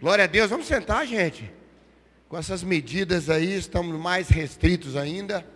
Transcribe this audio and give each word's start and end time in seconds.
Glória 0.00 0.24
a 0.24 0.26
Deus, 0.26 0.50
vamos 0.50 0.66
sentar, 0.66 1.06
gente. 1.06 1.50
Com 2.28 2.38
essas 2.38 2.62
medidas 2.62 3.28
aí, 3.28 3.54
estamos 3.54 3.98
mais 3.98 4.28
restritos 4.28 4.96
ainda. 4.96 5.46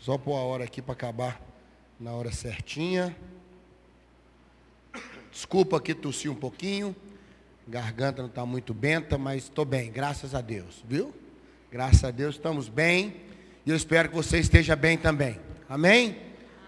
Só 0.00 0.16
pôr 0.16 0.36
a 0.36 0.40
hora 0.40 0.64
aqui 0.64 0.80
para 0.80 0.94
acabar 0.94 1.40
na 1.98 2.12
hora 2.12 2.32
certinha. 2.32 3.16
Desculpa 5.30 5.80
que 5.80 5.94
tossi 5.94 6.28
um 6.28 6.34
pouquinho. 6.34 6.94
Garganta 7.68 8.22
não 8.22 8.28
está 8.28 8.46
muito 8.46 8.72
benta, 8.72 9.18
mas 9.18 9.44
estou 9.44 9.64
bem, 9.64 9.90
graças 9.90 10.34
a 10.34 10.40
Deus, 10.40 10.84
viu? 10.88 11.12
Graças 11.70 12.04
a 12.04 12.10
Deus 12.10 12.36
estamos 12.36 12.68
bem. 12.68 13.16
E 13.66 13.70
eu 13.70 13.76
espero 13.76 14.08
que 14.08 14.14
você 14.14 14.38
esteja 14.38 14.76
bem 14.76 14.96
também. 14.96 15.40
Amém? 15.68 16.16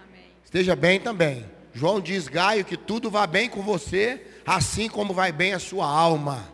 Amém. 0.05 0.25
Esteja 0.45 0.75
bem 0.75 0.99
também. 0.99 1.47
João 1.73 2.01
diz, 2.01 2.27
Gaio, 2.27 2.65
que 2.65 2.77
tudo 2.77 3.11
vá 3.11 3.27
bem 3.27 3.49
com 3.49 3.63
você, 3.63 4.21
assim 4.57 4.89
como 4.89 5.13
vai 5.13 5.33
bem 5.33 5.53
a 5.53 5.59
sua 5.59 5.87
alma. 5.87 6.49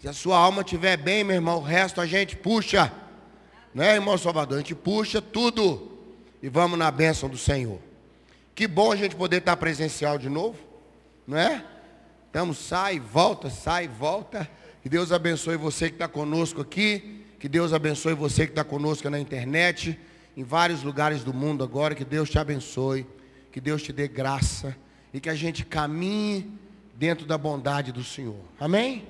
Se 0.00 0.08
a 0.08 0.12
sua 0.12 0.38
alma 0.38 0.62
estiver 0.62 0.96
bem, 0.96 1.24
meu 1.24 1.36
irmão, 1.36 1.58
o 1.58 1.62
resto 1.62 2.00
a 2.00 2.06
gente 2.06 2.36
puxa. 2.36 2.92
Né, 3.74 3.94
irmão 3.94 4.16
Salvador? 4.16 4.58
A 4.58 4.60
gente 4.60 4.74
puxa 4.74 5.20
tudo. 5.20 5.92
E 6.42 6.48
vamos 6.48 6.78
na 6.78 6.90
bênção 6.90 7.28
do 7.28 7.38
Senhor. 7.38 7.78
Que 8.54 8.66
bom 8.66 8.92
a 8.92 8.96
gente 8.96 9.14
poder 9.16 9.38
estar 9.38 9.56
presencial 9.56 10.18
de 10.18 10.28
novo 10.28 10.66
não 11.26 11.36
é? 11.36 11.64
Então 12.30 12.52
sai, 12.52 13.00
volta, 13.00 13.50
sai, 13.50 13.88
volta. 13.88 14.48
Que 14.82 14.88
Deus 14.88 15.10
abençoe 15.10 15.56
você 15.56 15.88
que 15.88 15.96
está 15.96 16.06
conosco 16.06 16.60
aqui. 16.60 17.24
Que 17.40 17.48
Deus 17.48 17.72
abençoe 17.72 18.14
você 18.14 18.46
que 18.46 18.52
está 18.52 18.64
conosco 18.64 19.10
na 19.10 19.18
internet, 19.18 19.98
em 20.36 20.42
vários 20.44 20.82
lugares 20.82 21.24
do 21.24 21.34
mundo 21.34 21.64
agora. 21.64 21.94
Que 21.94 22.04
Deus 22.04 22.30
te 22.30 22.38
abençoe. 22.38 23.06
Que 23.50 23.60
Deus 23.60 23.82
te 23.82 23.92
dê 23.92 24.06
graça. 24.06 24.76
E 25.12 25.20
que 25.20 25.28
a 25.28 25.34
gente 25.34 25.64
caminhe 25.64 26.52
dentro 26.96 27.26
da 27.26 27.36
bondade 27.36 27.92
do 27.92 28.02
Senhor. 28.02 28.40
Amém? 28.58 29.06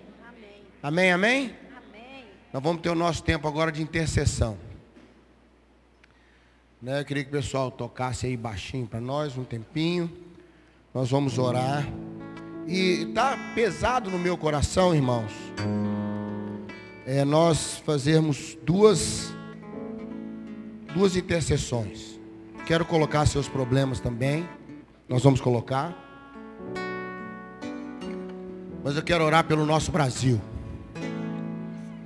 Amém, 0.83 1.13
amém? 1.13 1.13
Amém. 1.13 1.53
amém. 1.91 2.25
Nós 2.53 2.63
vamos 2.63 2.83
ter 2.83 2.91
o 2.91 2.95
nosso 2.95 3.23
tempo 3.23 3.47
agora 3.47 3.71
de 3.71 3.83
intercessão. 3.83 4.59
Né? 6.83 7.01
Eu 7.01 7.05
queria 7.05 7.23
que 7.23 7.29
o 7.31 7.33
pessoal 7.33 7.71
tocasse 7.71 8.27
aí 8.27 8.37
baixinho 8.37 8.87
para 8.87 9.01
nós 9.01 9.37
um 9.37 9.45
tempinho. 9.45 10.11
Nós 10.93 11.11
vamos 11.11 11.39
orar. 11.39 11.87
E 12.67 13.05
está 13.09 13.37
pesado 13.55 14.11
no 14.11 14.19
meu 14.19 14.37
coração, 14.37 14.93
irmãos, 14.93 15.31
é 17.07 17.25
nós 17.25 17.79
fazermos 17.87 18.59
duas, 18.65 19.33
duas 20.93 21.15
intercessões. 21.15 22.19
Quero 22.67 22.85
colocar 22.85 23.25
seus 23.27 23.49
problemas 23.49 24.01
também. 24.01 24.49
Nós 25.09 25.23
vamos 25.23 25.41
colocar. 25.41 26.06
Mas 28.87 28.95
eu 28.95 29.03
quero 29.03 29.25
orar 29.25 29.43
pelo 29.43 29.67
nosso 29.67 29.91
Brasil. 29.91 30.41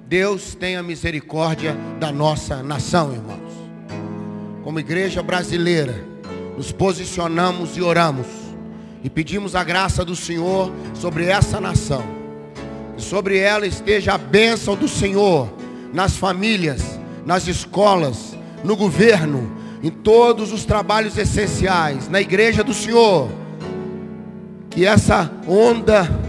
Deus 0.06 0.54
tenha 0.54 0.82
misericórdia 0.82 1.76
da 1.98 2.10
nossa 2.10 2.62
nação, 2.62 3.12
irmãos. 3.12 3.52
Como 4.64 4.80
igreja 4.80 5.22
brasileira, 5.22 6.02
nos 6.56 6.72
posicionamos 6.72 7.76
e 7.76 7.82
oramos 7.82 8.26
e 9.04 9.10
pedimos 9.10 9.54
a 9.54 9.62
graça 9.62 10.06
do 10.06 10.16
Senhor 10.16 10.72
sobre 10.94 11.26
essa 11.26 11.60
nação. 11.60 12.02
Que 12.96 13.02
sobre 13.02 13.36
ela 13.36 13.66
esteja 13.66 14.14
a 14.14 14.18
bênção 14.18 14.74
do 14.74 14.88
Senhor 14.88 15.52
nas 15.92 16.16
famílias, 16.16 16.98
nas 17.26 17.46
escolas, 17.46 18.34
no 18.64 18.74
governo, 18.74 19.54
em 19.82 19.90
todos 19.90 20.50
os 20.50 20.64
trabalhos 20.64 21.18
essenciais, 21.18 22.08
na 22.08 22.22
igreja 22.22 22.64
do 22.64 22.72
Senhor. 22.72 23.28
Que 24.70 24.86
essa 24.86 25.30
onda 25.46 26.19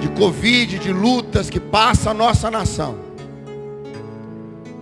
de 0.00 0.08
Covid, 0.08 0.78
de 0.78 0.92
lutas 0.92 1.50
que 1.50 1.60
passa 1.60 2.10
a 2.10 2.14
nossa 2.14 2.50
nação, 2.50 2.98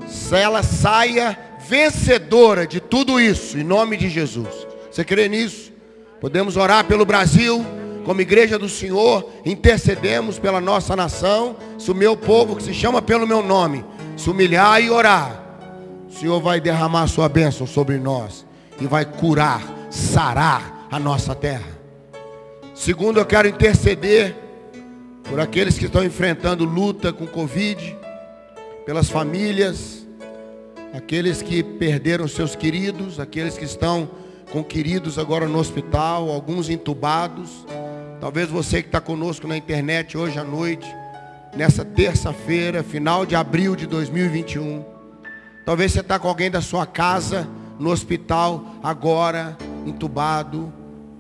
se 0.07 0.37
ela 0.37 0.63
saia 0.63 1.39
vencedora 1.69 2.67
de 2.67 2.81
tudo 2.81 3.21
isso, 3.21 3.59
em 3.59 3.65
nome 3.65 3.97
de 3.97 4.09
Jesus. 4.09 4.67
Você 4.91 5.05
crê 5.05 5.29
nisso? 5.29 5.73
Podemos 6.21 6.57
orar 6.57 6.85
pelo 6.85 7.05
Brasil, 7.05 7.65
como 8.05 8.23
igreja 8.23 8.59
do 8.59 8.69
Senhor, 8.69 9.29
intercedemos 9.45 10.39
pela 10.39 10.63
nossa 10.63 10.97
nação. 10.97 11.57
Se 11.79 11.91
o 11.91 11.95
meu 11.95 12.17
povo, 12.17 12.57
que 12.57 12.63
se 12.63 12.73
chama 12.73 13.03
pelo 13.03 13.27
meu 13.27 13.43
nome, 13.43 13.85
se 14.17 14.31
humilhar 14.31 14.83
e 14.83 14.89
orar, 14.89 15.45
o 16.09 16.13
Senhor 16.13 16.41
vai 16.41 16.59
derramar 16.59 17.07
sua 17.07 17.29
bênção 17.29 17.67
sobre 17.67 17.99
nós 17.99 18.47
e 18.81 18.87
vai 18.87 19.05
curar, 19.05 19.63
sarar 19.91 20.89
a 20.91 20.99
nossa 20.99 21.35
terra. 21.35 21.69
Segundo, 22.75 23.21
eu 23.21 23.27
quero 23.27 23.47
interceder 23.47 24.35
por 25.29 25.41
aqueles 25.41 25.79
que 25.79 25.85
estão 25.85 26.03
enfrentando 26.03 26.65
luta 26.65 27.13
com 27.13 27.27
Covid, 27.27 27.97
pelas 28.87 29.11
famílias, 29.11 30.07
aqueles 30.95 31.43
que 31.43 31.63
perderam 31.63 32.27
seus 32.27 32.57
queridos, 32.57 33.21
aqueles 33.21 33.59
que 33.59 33.65
estão 33.65 34.09
com 34.51 34.65
queridos 34.65 35.19
agora 35.19 35.47
no 35.47 35.59
hospital, 35.59 36.31
alguns 36.31 36.71
entubados. 36.71 37.67
Talvez 38.21 38.49
você 38.49 38.81
que 38.81 38.89
está 38.89 39.03
conosco 39.03 39.47
na 39.47 39.57
internet 39.57 40.17
hoje 40.17 40.39
à 40.39 40.45
noite, 40.45 40.89
nessa 41.55 41.85
terça-feira, 41.85 42.83
final 42.83 43.27
de 43.27 43.37
abril 43.37 43.77
de 43.77 43.87
2021. 43.87 44.83
Talvez 45.67 45.93
você 45.93 46.01
está 46.01 46.19
com 46.19 46.29
alguém 46.29 46.51
da 46.51 46.63
sua 46.63 46.87
casa 46.87 47.47
no 47.79 47.91
hospital 47.91 48.65
agora, 48.83 49.59
entubado. 49.87 50.73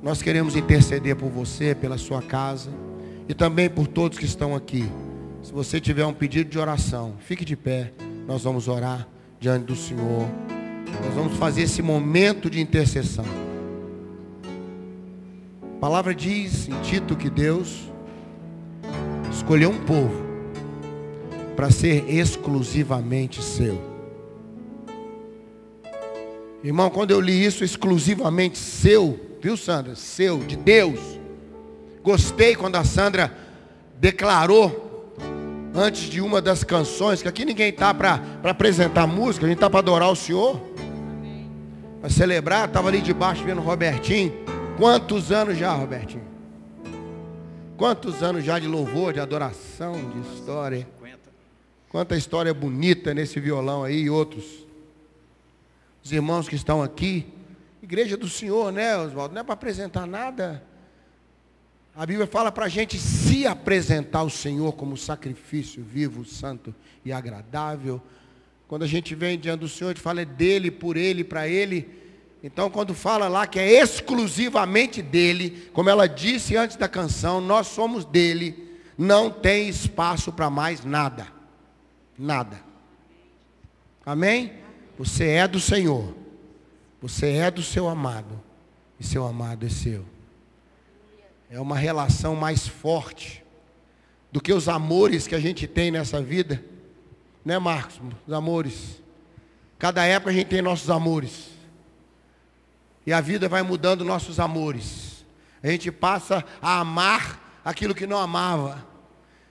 Nós 0.02 0.22
queremos 0.22 0.56
interceder 0.56 1.14
por 1.14 1.28
você, 1.28 1.74
pela 1.74 1.98
sua 1.98 2.22
casa 2.22 2.87
e 3.28 3.34
também 3.34 3.68
por 3.68 3.86
todos 3.86 4.18
que 4.18 4.24
estão 4.24 4.56
aqui. 4.56 4.88
Se 5.42 5.52
você 5.52 5.80
tiver 5.80 6.06
um 6.06 6.12
pedido 6.12 6.50
de 6.50 6.58
oração, 6.58 7.14
fique 7.20 7.44
de 7.44 7.54
pé. 7.54 7.92
Nós 8.26 8.42
vamos 8.42 8.68
orar 8.68 9.06
diante 9.38 9.66
do 9.66 9.76
Senhor. 9.76 10.28
Nós 11.04 11.14
vamos 11.14 11.36
fazer 11.36 11.62
esse 11.62 11.82
momento 11.82 12.48
de 12.48 12.60
intercessão. 12.60 13.24
A 15.76 15.80
palavra 15.80 16.14
diz 16.14 16.68
em 16.68 16.80
Tito 16.80 17.14
que 17.16 17.30
Deus 17.30 17.88
escolheu 19.30 19.70
um 19.70 19.78
povo 19.84 20.26
para 21.54 21.70
ser 21.70 22.08
exclusivamente 22.08 23.42
seu. 23.42 23.80
Irmão, 26.62 26.90
quando 26.90 27.12
eu 27.12 27.20
li 27.20 27.44
isso 27.44 27.62
exclusivamente 27.62 28.58
seu, 28.58 29.18
viu 29.40 29.56
Sandra? 29.56 29.94
Seu, 29.94 30.38
de 30.38 30.56
Deus. 30.56 31.17
Gostei 32.02 32.54
quando 32.54 32.76
a 32.76 32.84
Sandra 32.84 33.32
declarou 33.98 35.14
antes 35.74 36.02
de 36.02 36.20
uma 36.20 36.40
das 36.40 36.64
canções, 36.64 37.22
que 37.22 37.28
aqui 37.28 37.44
ninguém 37.44 37.68
está 37.68 37.92
para 37.92 38.20
apresentar 38.42 39.06
música, 39.06 39.46
a 39.46 39.48
gente 39.48 39.58
está 39.58 39.68
para 39.68 39.80
adorar 39.80 40.10
o 40.10 40.16
Senhor 40.16 40.60
para 42.00 42.10
celebrar, 42.10 42.68
estava 42.68 42.88
ali 42.88 43.00
debaixo 43.00 43.44
vendo 43.44 43.60
o 43.60 43.64
Robertinho. 43.64 44.32
Quantos 44.76 45.32
anos 45.32 45.58
já, 45.58 45.72
Robertinho? 45.72 46.26
Quantos 47.76 48.22
anos 48.22 48.44
já 48.44 48.58
de 48.58 48.66
louvor, 48.66 49.12
de 49.12 49.20
adoração, 49.20 49.92
de 50.10 50.20
história? 50.34 50.86
50. 50.98 51.18
Quanta 51.88 52.16
história 52.16 52.52
bonita 52.54 53.12
nesse 53.14 53.40
violão 53.40 53.84
aí 53.84 54.02
e 54.02 54.10
outros. 54.10 54.66
Os 56.02 56.12
irmãos 56.12 56.48
que 56.48 56.54
estão 56.54 56.82
aqui. 56.82 57.26
Igreja 57.82 58.16
do 58.16 58.28
Senhor, 58.28 58.72
né, 58.72 58.96
Oswaldo? 58.96 59.34
Não 59.34 59.40
é 59.40 59.44
para 59.44 59.54
apresentar 59.54 60.06
nada. 60.06 60.62
A 61.98 62.06
Bíblia 62.06 62.26
fala 62.26 62.50
para 62.50 62.64
a 62.64 62.68
gente 62.70 62.98
se 62.98 63.46
apresentar 63.46 64.20
ao 64.20 64.30
Senhor 64.30 64.72
como 64.72 64.96
sacrifício 64.96 65.84
vivo, 65.84 66.24
santo 66.24 66.74
e 67.04 67.12
agradável 67.12 68.00
quando 68.68 68.82
a 68.82 68.86
gente 68.86 69.14
vem 69.14 69.38
diante 69.38 69.60
do 69.60 69.68
Senhor, 69.68 69.88
a 69.88 69.92
gente 69.94 70.02
fala 70.02 70.20
é 70.20 70.26
dele, 70.26 70.70
por 70.70 70.98
ele, 70.98 71.24
para 71.24 71.48
ele. 71.48 71.88
Então, 72.44 72.68
quando 72.68 72.94
fala 72.94 73.26
lá 73.26 73.46
que 73.46 73.58
é 73.58 73.82
exclusivamente 73.82 75.00
dele, 75.00 75.70
como 75.72 75.88
ela 75.88 76.06
disse 76.06 76.54
antes 76.54 76.76
da 76.76 76.86
canção, 76.86 77.40
nós 77.40 77.66
somos 77.68 78.04
dele, 78.04 78.78
não 78.96 79.30
tem 79.30 79.70
espaço 79.70 80.30
para 80.30 80.50
mais 80.50 80.84
nada. 80.84 81.26
Nada. 82.16 82.60
Amém? 84.04 84.52
Você 84.98 85.26
é 85.28 85.48
do 85.48 85.58
Senhor. 85.58 86.14
Você 87.00 87.30
é 87.30 87.50
do 87.50 87.62
seu 87.62 87.88
amado. 87.88 88.38
E 89.00 89.04
seu 89.04 89.26
amado 89.26 89.64
é 89.64 89.70
seu. 89.70 90.04
É 91.50 91.58
uma 91.60 91.76
relação 91.76 92.36
mais 92.36 92.68
forte 92.68 93.42
do 94.30 94.40
que 94.40 94.52
os 94.52 94.68
amores 94.68 95.26
que 95.26 95.34
a 95.34 95.40
gente 95.40 95.66
tem 95.66 95.90
nessa 95.90 96.20
vida. 96.20 96.62
Né, 97.44 97.58
Marcos? 97.58 98.00
Os 98.26 98.32
amores. 98.32 99.02
Cada 99.78 100.04
época 100.04 100.30
a 100.30 100.34
gente 100.34 100.48
tem 100.48 100.60
nossos 100.60 100.90
amores. 100.90 101.48
E 103.06 103.12
a 103.12 103.20
vida 103.22 103.48
vai 103.48 103.62
mudando 103.62 104.04
nossos 104.04 104.38
amores. 104.38 105.24
A 105.62 105.68
gente 105.68 105.90
passa 105.90 106.44
a 106.60 106.80
amar 106.80 107.60
aquilo 107.64 107.94
que 107.94 108.06
não 108.06 108.18
amava. 108.18 108.86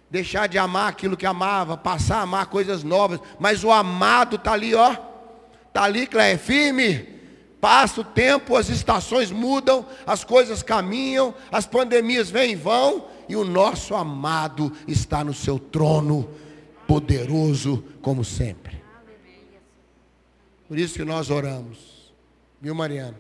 Deixar 0.10 0.48
de 0.48 0.60
amar 0.60 0.90
aquilo 0.90 1.18
que 1.18 1.26
amava, 1.26 1.76
passar 1.76 2.18
a 2.18 2.22
amar 2.22 2.46
coisas 2.46 2.84
novas. 2.84 3.20
Mas 3.40 3.64
o 3.64 3.72
amado 3.72 4.36
está 4.36 4.54
ali, 4.54 4.76
ó. 4.76 4.96
Está 5.68 5.84
ali, 5.84 6.06
Cléia, 6.06 6.38
firme. 6.38 7.17
Passa 7.60 8.02
o 8.02 8.04
tempo, 8.04 8.56
as 8.56 8.70
estações 8.70 9.32
mudam, 9.32 9.86
as 10.06 10.24
coisas 10.24 10.62
caminham, 10.62 11.34
as 11.52 11.66
pandemias 11.66 12.30
vêm 12.30 12.52
e 12.52 12.56
vão, 12.56 13.08
e 13.28 13.36
o 13.36 13.44
nosso 13.44 13.96
amado 13.96 14.72
está 14.88 15.24
no 15.24 15.34
seu 15.34 15.58
trono, 15.58 16.30
poderoso 16.88 17.84
como 18.02 18.24
sempre. 18.24 18.82
Por 20.68 20.78
isso 20.78 20.96
que 20.96 21.04
nós 21.04 21.30
oramos, 21.30 22.14
viu, 22.62 22.76
Mariana? 22.76 23.20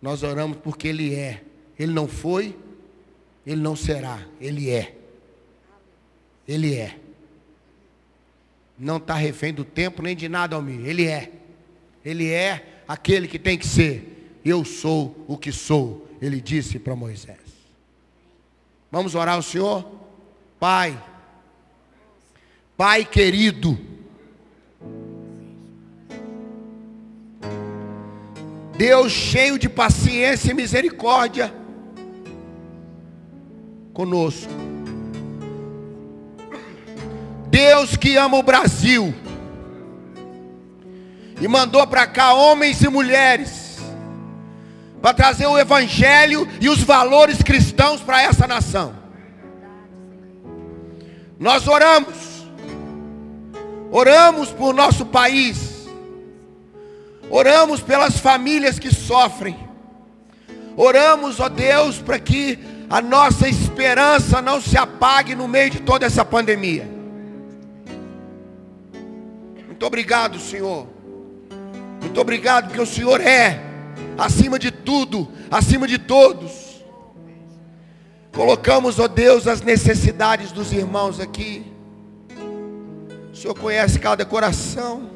Nós 0.00 0.22
oramos 0.22 0.58
porque 0.58 0.88
Ele 0.88 1.14
é. 1.14 1.42
Ele 1.78 1.92
não 1.92 2.08
foi, 2.08 2.56
Ele 3.46 3.60
não 3.60 3.76
será, 3.76 4.20
Ele 4.40 4.70
é. 4.70 4.96
Ele 6.46 6.74
é. 6.74 6.96
Não 8.78 8.96
está 8.96 9.14
refém 9.14 9.52
do 9.52 9.64
tempo 9.64 10.02
nem 10.02 10.16
de 10.16 10.28
nada, 10.28 10.56
Almir. 10.56 10.84
Ele 10.84 11.06
é. 11.06 11.30
Ele 12.04 12.28
é 12.30 12.81
aquele 12.92 13.26
que 13.26 13.38
tem 13.38 13.56
que 13.56 13.66
ser. 13.66 14.38
Eu 14.44 14.66
sou 14.66 15.24
o 15.26 15.38
que 15.38 15.50
sou. 15.50 16.06
Ele 16.20 16.42
disse 16.42 16.78
para 16.78 16.94
Moisés. 16.94 17.38
Vamos 18.90 19.14
orar 19.14 19.36
ao 19.36 19.42
Senhor? 19.42 19.90
Pai. 20.60 21.02
Pai 22.76 23.04
querido. 23.06 23.78
Deus 28.76 29.10
cheio 29.10 29.58
de 29.58 29.70
paciência 29.70 30.50
e 30.50 30.54
misericórdia 30.54 31.52
conosco. 33.94 34.52
Deus 37.48 37.96
que 37.96 38.16
ama 38.16 38.36
o 38.36 38.42
Brasil 38.42 39.14
e 41.42 41.48
mandou 41.48 41.84
para 41.88 42.06
cá 42.06 42.32
homens 42.34 42.80
e 42.82 42.88
mulheres 42.88 43.78
para 45.02 45.12
trazer 45.12 45.46
o 45.46 45.58
evangelho 45.58 46.48
e 46.60 46.68
os 46.68 46.80
valores 46.84 47.42
cristãos 47.42 48.00
para 48.00 48.22
essa 48.22 48.46
nação. 48.46 48.94
Nós 51.40 51.66
oramos, 51.66 52.46
oramos 53.90 54.50
por 54.50 54.72
nosso 54.72 55.04
país, 55.04 55.88
oramos 57.28 57.80
pelas 57.80 58.20
famílias 58.20 58.78
que 58.78 58.94
sofrem, 58.94 59.58
oramos, 60.76 61.40
ó 61.40 61.48
Deus, 61.48 61.98
para 61.98 62.20
que 62.20 62.56
a 62.88 63.02
nossa 63.02 63.48
esperança 63.48 64.40
não 64.40 64.60
se 64.60 64.78
apague 64.78 65.34
no 65.34 65.48
meio 65.48 65.70
de 65.70 65.80
toda 65.80 66.06
essa 66.06 66.24
pandemia. 66.24 66.88
Muito 69.66 69.84
obrigado, 69.84 70.38
Senhor. 70.38 71.01
Muito 72.02 72.20
obrigado, 72.20 72.66
porque 72.66 72.80
o 72.80 72.86
Senhor 72.86 73.20
é, 73.20 73.62
acima 74.18 74.58
de 74.58 74.70
tudo, 74.70 75.28
acima 75.50 75.86
de 75.86 75.98
todos. 75.98 76.82
Colocamos, 78.32 78.98
ó 78.98 79.06
Deus, 79.06 79.46
as 79.46 79.62
necessidades 79.62 80.52
dos 80.52 80.72
irmãos 80.72 81.20
aqui. 81.20 81.64
O 83.32 83.36
Senhor 83.36 83.54
conhece 83.54 83.98
cada 83.98 84.24
coração. 84.24 85.10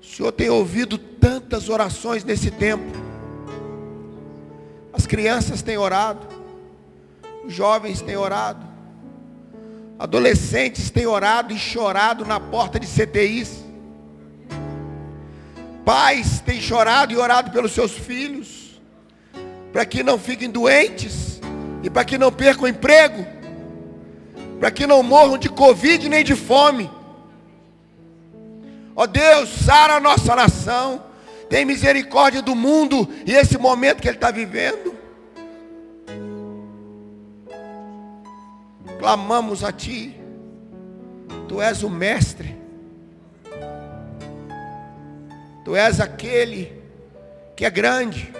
O 0.00 0.04
Senhor 0.04 0.32
tem 0.32 0.48
ouvido 0.48 0.96
tantas 0.96 1.68
orações 1.68 2.24
nesse 2.24 2.50
tempo. 2.50 2.90
As 4.92 5.06
crianças 5.06 5.62
têm 5.62 5.76
orado, 5.76 6.26
os 7.44 7.52
jovens 7.52 8.00
têm 8.00 8.16
orado. 8.16 8.66
Adolescentes 9.98 10.90
têm 10.90 11.06
orado 11.06 11.52
e 11.52 11.58
chorado 11.58 12.24
na 12.24 12.40
porta 12.40 12.80
de 12.80 12.86
CTIs. 12.86 13.61
Pais 15.84 16.40
têm 16.40 16.60
chorado 16.60 17.12
e 17.12 17.16
orado 17.16 17.50
pelos 17.50 17.72
seus 17.72 17.92
filhos, 17.92 18.80
para 19.72 19.84
que 19.84 20.02
não 20.02 20.18
fiquem 20.18 20.50
doentes 20.50 21.40
e 21.82 21.90
para 21.90 22.04
que 22.04 22.16
não 22.16 22.32
percam 22.32 22.68
emprego, 22.68 23.26
para 24.60 24.70
que 24.70 24.86
não 24.86 25.02
morram 25.02 25.38
de 25.38 25.48
Covid 25.48 26.08
nem 26.08 26.22
de 26.22 26.36
fome. 26.36 26.90
Ó 28.94 29.06
Deus, 29.06 29.48
sara 29.48 29.94
a 29.94 30.00
nossa 30.00 30.36
nação, 30.36 31.02
tem 31.48 31.64
misericórdia 31.64 32.42
do 32.42 32.54
mundo 32.54 33.08
e 33.26 33.32
esse 33.32 33.58
momento 33.58 34.00
que 34.00 34.08
ele 34.08 34.16
está 34.16 34.30
vivendo. 34.30 35.02
clamamos 39.02 39.64
a 39.64 39.72
Ti. 39.72 40.16
Tu 41.48 41.60
és 41.60 41.82
o 41.82 41.90
Mestre. 41.90 42.61
Tu 45.64 45.76
és 45.76 46.00
aquele 46.00 46.72
que 47.56 47.64
é 47.64 47.70
grande. 47.70 48.32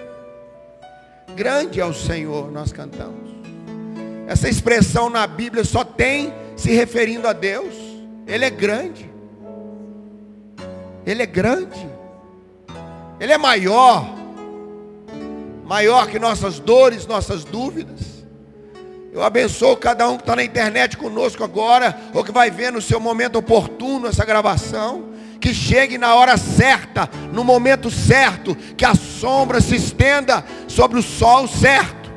Grande 1.35 1.79
é 1.79 1.85
o 1.85 1.93
Senhor, 1.93 2.51
nós 2.51 2.71
cantamos. 2.71 3.31
Essa 4.27 4.49
expressão 4.49 5.09
na 5.09 5.25
Bíblia 5.25 5.63
só 5.63 5.83
tem 5.83 6.33
se 6.55 6.71
referindo 6.71 7.27
a 7.27 7.33
Deus. 7.33 7.73
Ele 8.27 8.45
é 8.45 8.49
grande. 8.49 9.09
Ele 11.05 11.23
é 11.23 11.25
grande. 11.25 11.87
Ele 13.19 13.31
é 13.31 13.37
maior. 13.37 14.05
Maior 15.65 16.07
que 16.07 16.19
nossas 16.19 16.59
dores, 16.59 17.05
nossas 17.05 17.43
dúvidas. 17.43 18.23
Eu 19.11 19.21
abençoo 19.21 19.77
cada 19.77 20.09
um 20.09 20.17
que 20.17 20.23
está 20.23 20.35
na 20.35 20.43
internet 20.43 20.97
conosco 20.97 21.43
agora, 21.43 21.95
ou 22.13 22.23
que 22.23 22.31
vai 22.31 22.49
ver 22.49 22.71
no 22.71 22.81
seu 22.81 22.99
momento 22.99 23.37
oportuno 23.37 24.07
essa 24.07 24.25
gravação. 24.25 25.12
Que 25.43 25.53
chegue 25.53 25.97
na 25.97 26.15
hora 26.15 26.37
certa, 26.37 27.09
no 27.33 27.43
momento 27.43 27.91
certo, 27.91 28.55
que 28.77 28.85
a 28.85 28.95
sombra 28.95 29.59
se 29.59 29.75
estenda 29.75 30.41
sobre 30.69 30.97
o 30.97 31.03
sol 31.03 31.49
certo. 31.49 32.09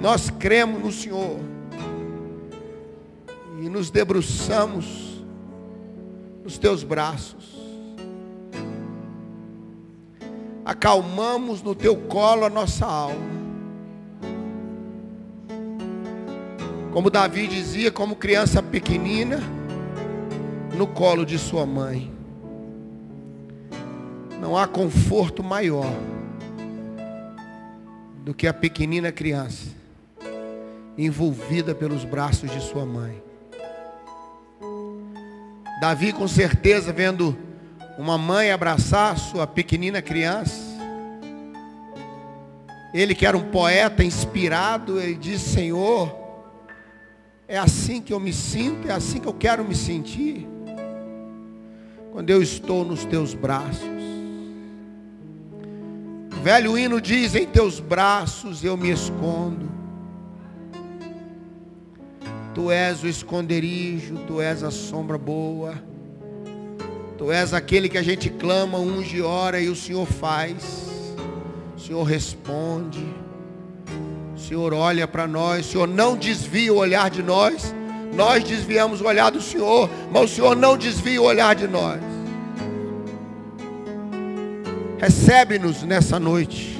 Nós 0.00 0.30
cremos 0.30 0.82
no 0.82 0.90
Senhor 0.90 1.38
e 3.60 3.68
nos 3.68 3.90
debruçamos 3.90 5.22
nos 6.42 6.56
teus 6.56 6.82
braços. 6.82 7.54
Acalmamos 10.64 11.62
no 11.62 11.74
teu 11.74 11.94
colo 11.94 12.46
a 12.46 12.48
nossa 12.48 12.86
alma. 12.86 13.34
Como 16.90 17.10
Davi 17.10 17.46
dizia, 17.46 17.92
como 17.92 18.16
criança 18.16 18.62
pequenina, 18.62 19.42
no 20.74 20.86
colo 20.86 21.24
de 21.24 21.38
sua 21.38 21.64
mãe. 21.64 22.12
Não 24.40 24.56
há 24.56 24.66
conforto 24.66 25.42
maior 25.42 25.92
do 28.24 28.34
que 28.34 28.46
a 28.46 28.52
pequenina 28.52 29.12
criança 29.12 29.68
envolvida 30.96 31.74
pelos 31.74 32.04
braços 32.04 32.50
de 32.50 32.60
sua 32.60 32.84
mãe. 32.84 33.22
Davi, 35.80 36.12
com 36.12 36.26
certeza, 36.26 36.92
vendo 36.92 37.36
uma 37.98 38.16
mãe 38.16 38.50
abraçar 38.50 39.18
sua 39.18 39.46
pequenina 39.46 40.00
criança, 40.00 40.62
ele 42.92 43.14
que 43.14 43.26
era 43.26 43.36
um 43.36 43.50
poeta 43.50 44.04
inspirado, 44.04 45.00
ele 45.00 45.14
disse: 45.14 45.50
Senhor, 45.50 46.16
é 47.46 47.58
assim 47.58 48.00
que 48.00 48.12
eu 48.12 48.20
me 48.20 48.32
sinto, 48.32 48.88
é 48.88 48.92
assim 48.92 49.20
que 49.20 49.26
eu 49.26 49.34
quero 49.34 49.64
me 49.64 49.74
sentir. 49.74 50.53
Quando 52.14 52.30
eu 52.30 52.40
estou 52.40 52.84
nos 52.84 53.04
teus 53.04 53.34
braços. 53.34 53.82
O 56.32 56.42
velho 56.44 56.78
hino 56.78 57.00
diz: 57.00 57.34
Em 57.34 57.44
teus 57.44 57.80
braços 57.80 58.62
eu 58.62 58.76
me 58.76 58.88
escondo. 58.88 59.68
Tu 62.54 62.70
és 62.70 63.02
o 63.02 63.08
esconderijo, 63.08 64.14
tu 64.28 64.40
és 64.40 64.62
a 64.62 64.70
sombra 64.70 65.18
boa. 65.18 65.74
Tu 67.18 67.32
és 67.32 67.52
aquele 67.52 67.88
que 67.88 67.98
a 67.98 68.02
gente 68.02 68.30
clama, 68.30 68.78
unge 68.78 69.20
ora 69.20 69.60
e 69.60 69.68
o 69.68 69.74
Senhor 69.74 70.06
faz. 70.06 70.88
O 71.76 71.80
Senhor 71.80 72.04
responde. 72.04 73.04
Senhor 74.36 74.72
olha 74.72 75.08
para 75.08 75.26
nós, 75.26 75.66
o 75.66 75.70
Senhor 75.72 75.88
não 75.88 76.16
desvia 76.16 76.72
o 76.72 76.76
olhar 76.76 77.10
de 77.10 77.24
nós. 77.24 77.74
Nós 78.14 78.44
desviamos 78.44 79.00
o 79.00 79.06
olhar 79.06 79.30
do 79.30 79.40
Senhor, 79.40 79.90
mas 80.10 80.30
o 80.30 80.34
Senhor 80.34 80.56
não 80.56 80.76
desvia 80.76 81.20
o 81.20 81.24
olhar 81.24 81.54
de 81.54 81.66
nós. 81.66 82.00
Recebe-nos 84.98 85.82
nessa 85.82 86.18
noite. 86.18 86.78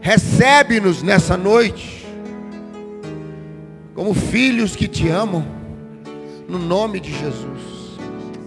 Recebe-nos 0.00 1.02
nessa 1.02 1.36
noite. 1.36 2.06
Como 3.94 4.12
filhos 4.14 4.76
que 4.76 4.88
te 4.88 5.08
amam. 5.08 5.46
No 6.48 6.58
nome 6.58 6.98
de 7.00 7.12
Jesus. 7.12 7.98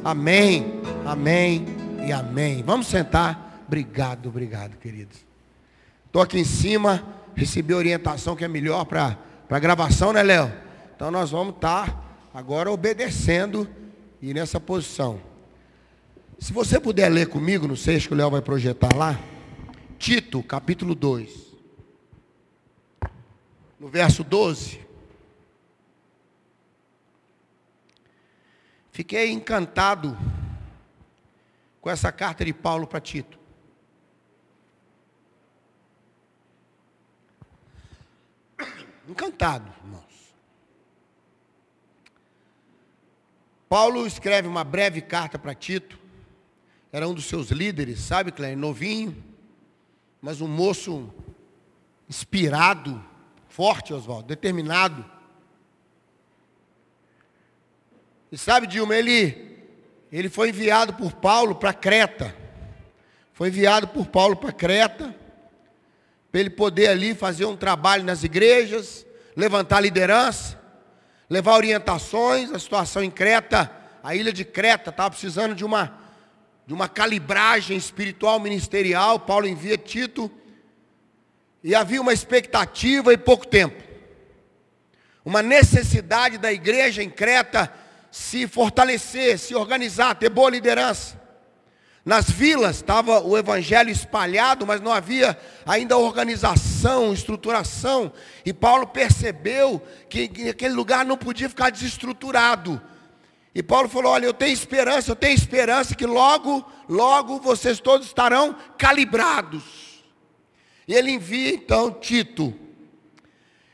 Amém. 0.04 0.82
Amém 1.06 1.66
e 2.06 2.12
amém. 2.12 2.64
Vamos 2.66 2.88
sentar. 2.88 3.64
Obrigado, 3.68 4.30
obrigado, 4.30 4.78
queridos. 4.78 5.18
Estou 6.08 6.22
aqui 6.22 6.40
em 6.40 6.44
cima 6.44 7.04
recebi 7.36 7.74
orientação 7.74 8.36
que 8.36 8.44
é 8.44 8.48
melhor 8.48 8.86
para 8.86 9.18
a 9.50 9.60
gravação, 9.60 10.14
né, 10.14 10.24
Léo? 10.24 10.52
Então 11.02 11.10
nós 11.10 11.32
vamos 11.32 11.56
estar 11.56 11.90
tá 11.90 12.04
agora 12.32 12.70
obedecendo 12.70 13.68
e 14.22 14.36
nessa 14.36 14.60
posição. 14.60 15.20
Se 16.38 16.54
você 16.54 16.80
puder 16.80 17.10
ler 17.10 17.28
comigo, 17.28 17.68
não 17.68 17.76
sei, 17.76 18.00
que 18.00 18.14
o 18.14 18.16
Léo 18.16 18.30
vai 18.30 18.40
projetar 18.40 18.96
lá. 18.96 19.20
Tito, 19.98 20.44
capítulo 20.44 20.94
2. 20.94 21.56
No 23.80 23.88
verso 23.88 24.24
12. 24.24 24.80
Fiquei 28.92 29.32
encantado 29.32 30.16
com 31.82 31.90
essa 31.90 32.12
carta 32.12 32.46
de 32.46 32.54
Paulo 32.54 32.86
para 32.86 33.02
Tito. 33.02 33.40
Encantado, 39.10 39.68
irmãos. 39.84 40.11
Paulo 43.72 44.06
escreve 44.06 44.50
uma 44.50 44.66
breve 44.66 45.00
carta 45.00 45.40
para 45.40 45.56
Tito. 45.56 45.98
Era 46.92 47.08
um 47.08 47.14
dos 47.14 47.24
seus 47.24 47.52
líderes, 47.52 48.02
sabe, 48.02 48.30
Cléber? 48.30 48.58
Novinho, 48.58 49.16
mas 50.22 50.42
um 50.42 50.48
moço 50.50 51.10
inspirado, 52.10 53.02
forte, 53.48 53.94
Oswaldo, 53.94 54.28
determinado. 54.28 55.10
E 58.30 58.38
sabe, 58.38 58.68
Dilma, 58.68 58.94
ele, 58.94 59.64
ele 60.12 60.28
foi 60.28 60.50
enviado 60.50 60.96
por 60.96 61.14
Paulo 61.14 61.56
para 61.56 61.74
Creta. 61.74 62.36
Foi 63.32 63.48
enviado 63.48 63.88
por 63.88 64.06
Paulo 64.08 64.36
para 64.36 64.52
Creta, 64.52 65.16
para 66.30 66.42
ele 66.42 66.50
poder 66.50 66.90
ali 66.90 67.16
fazer 67.16 67.46
um 67.46 67.56
trabalho 67.56 68.04
nas 68.04 68.22
igrejas, 68.22 69.06
levantar 69.34 69.80
liderança, 69.80 70.61
levar 71.32 71.56
orientações. 71.56 72.52
A 72.52 72.60
situação 72.60 73.02
em 73.02 73.10
Creta, 73.10 73.72
a 74.04 74.14
ilha 74.14 74.34
de 74.34 74.44
Creta, 74.44 74.90
estava 74.90 75.12
precisando 75.12 75.56
de 75.56 75.64
uma, 75.64 75.98
de 76.68 76.74
uma 76.74 76.90
calibragem 76.90 77.78
espiritual 77.78 78.38
ministerial. 78.38 79.18
Paulo 79.18 79.48
envia 79.48 79.78
Tito. 79.78 80.30
E 81.64 81.74
havia 81.74 82.02
uma 82.02 82.12
expectativa 82.12 83.14
e 83.14 83.18
pouco 83.18 83.48
tempo. 83.48 83.82
Uma 85.24 85.42
necessidade 85.42 86.38
da 86.38 86.52
igreja 86.52 87.02
em 87.02 87.10
Creta 87.10 87.72
se 88.12 88.46
fortalecer, 88.46 89.40
se 89.40 89.56
organizar, 89.56 90.16
ter 90.16 90.30
boa 90.30 90.50
liderança. 90.50 91.21
Nas 92.04 92.30
vilas 92.30 92.78
estava 92.78 93.22
o 93.22 93.38
evangelho 93.38 93.92
espalhado, 93.92 94.66
mas 94.66 94.82
não 94.82 94.92
havia 94.92 95.38
ainda 95.66 95.98
organização, 95.98 97.14
estruturação. 97.14 98.12
E 98.44 98.52
Paulo 98.52 98.88
percebeu 98.88 99.82
que, 100.10 100.28
que 100.28 100.50
aquele 100.50 100.74
lugar 100.74 101.06
não 101.06 101.16
podia 101.16 101.48
ficar 101.48 101.70
desestruturado. 101.70 102.82
E 103.54 103.62
Paulo 103.62 103.88
falou: 103.88 104.14
Olha, 104.14 104.26
eu 104.26 104.34
tenho 104.34 104.54
esperança, 104.54 105.12
eu 105.12 105.16
tenho 105.16 105.36
esperança 105.36 105.94
que 105.94 106.08
logo, 106.08 106.66
logo 106.90 107.40
vocês 107.40 107.80
todos 107.80 108.08
estarão 108.08 108.56
calibrados. 108.80 109.64
E 110.88 110.96
ele 110.96 111.12
envia 111.12 111.54
então 111.54 111.92
Tito 111.92 112.54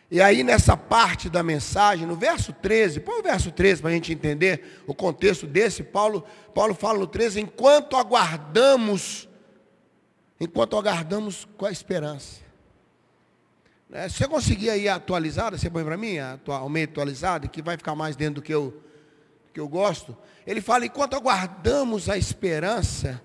e 0.10 0.22
aí 0.22 0.42
nessa 0.42 0.78
parte 0.78 1.30
da 1.30 1.44
mensagem, 1.44 2.08
no 2.08 2.16
verso 2.16 2.54
13, 2.54 3.02
põe 3.02 3.20
o 3.20 3.24
verso 3.24 3.52
13 3.52 3.82
para 3.82 3.92
a 3.92 3.94
gente 3.94 4.14
entender 4.14 4.82
o 4.88 4.94
contexto 4.94 5.46
desse, 5.46 5.84
Paulo, 5.84 6.24
Paulo 6.56 6.74
fala 6.74 7.00
no 7.00 7.08
13, 7.08 7.42
enquanto 7.42 7.98
aguardamos, 7.98 9.28
enquanto 10.40 10.78
aguardamos 10.78 11.46
com 11.58 11.66
a 11.66 11.72
esperança. 11.72 12.48
É, 13.92 14.08
se 14.08 14.18
você 14.18 14.28
conseguir 14.28 14.70
aí 14.70 14.88
a 14.88 14.96
atualizada, 14.96 15.58
você 15.58 15.70
põe 15.70 15.84
para 15.84 15.98
mim, 15.98 16.18
a 16.18 16.40
meio 16.70 16.88
atualizada, 16.88 17.48
que 17.48 17.62
vai 17.62 17.76
ficar 17.76 17.96
mais 17.96 18.16
dentro 18.16 18.36
do 18.36 18.42
que 18.42 18.54
eu, 18.54 18.82
que 19.54 19.60
eu 19.60 19.68
gosto. 19.68 20.16
Ele 20.46 20.62
fala, 20.62 20.86
enquanto 20.86 21.16
aguardamos 21.16 22.10
a 22.10 22.18
esperança, 22.18 23.22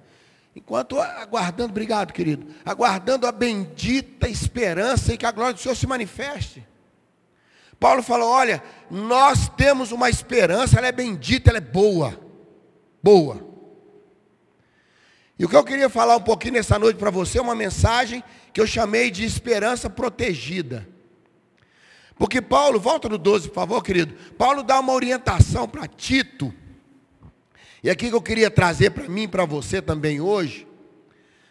enquanto 0.55 1.01
aguardando, 1.01 1.71
obrigado 1.71 2.13
querido, 2.13 2.47
aguardando 2.65 3.27
a 3.27 3.33
bendita 3.33 4.29
esperança 4.29 5.15
em 5.15 5.17
que 5.17 5.27
a 5.27 5.31
glória 5.31 5.55
do 5.55 5.61
Senhor 5.61 5.77
se 5.77 5.87
manifeste. 5.87 6.72
Paulo 7.83 8.01
falou: 8.01 8.31
olha, 8.31 8.63
nós 8.89 9.49
temos 9.49 9.91
uma 9.91 10.09
esperança, 10.09 10.79
ela 10.79 10.87
é 10.87 10.93
bendita, 10.93 11.51
ela 11.51 11.59
é 11.59 11.61
boa. 11.61 12.17
Boa. 13.03 13.45
E 15.37 15.45
o 15.45 15.49
que 15.49 15.57
eu 15.57 15.65
queria 15.65 15.89
falar 15.89 16.17
um 16.17 16.23
pouquinho 16.23 16.55
nessa 16.55 16.79
noite 16.79 16.97
para 16.97 17.11
você 17.11 17.39
é 17.39 17.43
uma 17.43 17.57
mensagem 17.57 18.23
que 18.53 18.61
eu 18.61 18.69
chamei 18.69 19.11
de 19.11 19.25
esperança 19.25 19.91
protegida. 19.91 20.89
Porque 22.15 22.41
Paulo, 22.41 22.79
volta 22.79 23.09
no 23.09 23.19
12, 23.19 23.49
por 23.49 23.55
favor, 23.57 23.83
querido. 23.83 24.15
Paulo 24.39 24.63
dá 24.63 24.79
uma 24.79 24.93
orientação 24.93 25.69
para 25.69 25.89
Tito. 25.89 26.55
E 27.83 27.91
aqui 27.91 28.11
que 28.11 28.15
eu 28.15 28.23
queria 28.23 28.49
trazer 28.49 28.91
para 28.91 29.09
mim 29.09 29.23
e 29.23 29.29
para 29.29 29.45
você 29.45 29.83
também 29.83 30.21
hoje. 30.21 30.69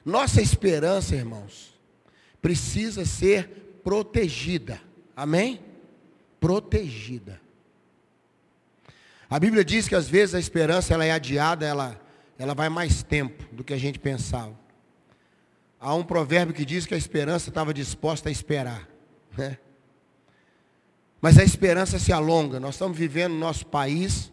Nossa 0.05 0.41
esperança, 0.41 1.13
irmãos, 1.13 1.77
precisa 2.41 3.03
ser 3.03 3.81
protegida. 3.83 4.79
Amém? 5.13 5.70
Protegida. 6.41 7.39
A 9.29 9.39
Bíblia 9.39 9.63
diz 9.63 9.87
que 9.87 9.95
às 9.95 10.09
vezes 10.09 10.35
a 10.35 10.39
esperança 10.39 10.93
ela 10.93 11.05
é 11.05 11.11
adiada, 11.11 11.65
ela, 11.65 12.01
ela 12.37 12.53
vai 12.53 12.67
mais 12.67 13.01
tempo 13.01 13.45
do 13.55 13.63
que 13.63 13.73
a 13.73 13.77
gente 13.77 13.97
pensava. 13.97 14.59
Há 15.79 15.93
um 15.93 16.03
provérbio 16.03 16.53
que 16.53 16.65
diz 16.65 16.85
que 16.85 16.93
a 16.93 16.97
esperança 16.97 17.49
estava 17.49 17.73
disposta 17.73 18.27
a 18.27 18.31
esperar. 18.31 18.89
Né? 19.37 19.57
Mas 21.21 21.37
a 21.37 21.43
esperança 21.43 21.97
se 21.97 22.11
alonga. 22.11 22.59
Nós 22.59 22.75
estamos 22.75 22.97
vivendo 22.97 23.33
no 23.33 23.39
nosso 23.39 23.65
país 23.65 24.31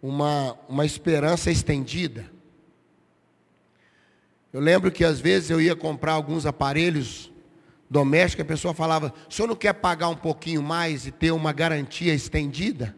uma, 0.00 0.56
uma 0.68 0.86
esperança 0.86 1.50
estendida. 1.50 2.30
Eu 4.52 4.60
lembro 4.60 4.90
que 4.90 5.04
às 5.04 5.20
vezes 5.20 5.50
eu 5.50 5.60
ia 5.60 5.76
comprar 5.76 6.12
alguns 6.12 6.46
aparelhos 6.46 7.30
doméstica, 7.90 8.42
a 8.42 8.46
pessoa 8.46 8.72
falava: 8.72 9.12
o 9.28 9.34
senhor 9.34 9.48
não 9.48 9.56
quer 9.56 9.72
pagar 9.74 10.08
um 10.08 10.16
pouquinho 10.16 10.62
mais 10.62 11.06
e 11.06 11.10
ter 11.10 11.32
uma 11.32 11.52
garantia 11.52 12.14
estendida? 12.14 12.94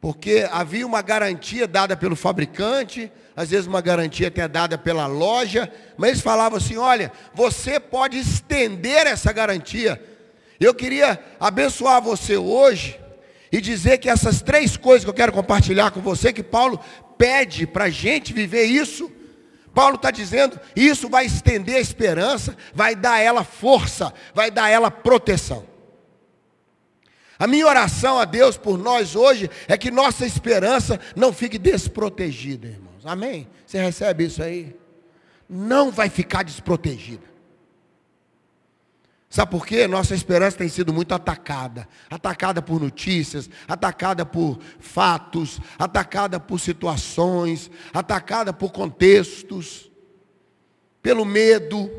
Porque 0.00 0.46
havia 0.52 0.86
uma 0.86 1.00
garantia 1.00 1.66
dada 1.66 1.96
pelo 1.96 2.14
fabricante, 2.14 3.10
às 3.34 3.48
vezes 3.48 3.66
uma 3.66 3.80
garantia 3.80 4.28
até 4.28 4.46
dada 4.46 4.76
pela 4.76 5.06
loja, 5.06 5.72
mas 5.96 6.10
eles 6.10 6.22
falavam 6.22 6.58
assim: 6.58 6.76
olha, 6.76 7.10
você 7.32 7.80
pode 7.80 8.18
estender 8.18 9.06
essa 9.06 9.32
garantia. 9.32 10.02
Eu 10.60 10.74
queria 10.74 11.18
abençoar 11.40 12.02
você 12.02 12.36
hoje 12.36 13.00
e 13.50 13.60
dizer 13.60 13.98
que 13.98 14.08
essas 14.08 14.42
três 14.42 14.76
coisas 14.76 15.04
que 15.04 15.10
eu 15.10 15.14
quero 15.14 15.32
compartilhar 15.32 15.90
com 15.90 16.00
você, 16.00 16.32
que 16.32 16.42
Paulo 16.42 16.78
pede 17.16 17.66
para 17.66 17.84
a 17.84 17.90
gente 17.90 18.32
viver 18.32 18.64
isso, 18.64 19.10
Paulo 19.74 19.96
está 19.96 20.10
dizendo, 20.10 20.58
isso 20.76 21.08
vai 21.08 21.26
estender 21.26 21.76
a 21.76 21.80
esperança, 21.80 22.56
vai 22.72 22.94
dar 22.94 23.14
a 23.14 23.20
ela 23.20 23.44
força, 23.44 24.14
vai 24.32 24.50
dar 24.50 24.64
a 24.64 24.70
ela 24.70 24.90
proteção. 24.90 25.66
A 27.36 27.46
minha 27.46 27.66
oração 27.66 28.18
a 28.18 28.24
Deus 28.24 28.56
por 28.56 28.78
nós 28.78 29.16
hoje 29.16 29.50
é 29.66 29.76
que 29.76 29.90
nossa 29.90 30.24
esperança 30.24 31.00
não 31.16 31.32
fique 31.32 31.58
desprotegida, 31.58 32.68
irmãos. 32.68 33.04
Amém? 33.04 33.48
Você 33.66 33.78
recebe 33.82 34.24
isso 34.24 34.42
aí? 34.42 34.76
Não 35.48 35.90
vai 35.90 36.08
ficar 36.08 36.44
desprotegida. 36.44 37.33
Sabe 39.34 39.50
por 39.50 39.66
quê? 39.66 39.88
Nossa 39.88 40.14
esperança 40.14 40.58
tem 40.58 40.68
sido 40.68 40.92
muito 40.92 41.12
atacada. 41.12 41.88
Atacada 42.08 42.62
por 42.62 42.80
notícias, 42.80 43.50
atacada 43.66 44.24
por 44.24 44.60
fatos, 44.78 45.58
atacada 45.76 46.38
por 46.38 46.60
situações, 46.60 47.68
atacada 47.92 48.52
por 48.52 48.70
contextos, 48.70 49.90
pelo 51.02 51.24
medo. 51.24 51.90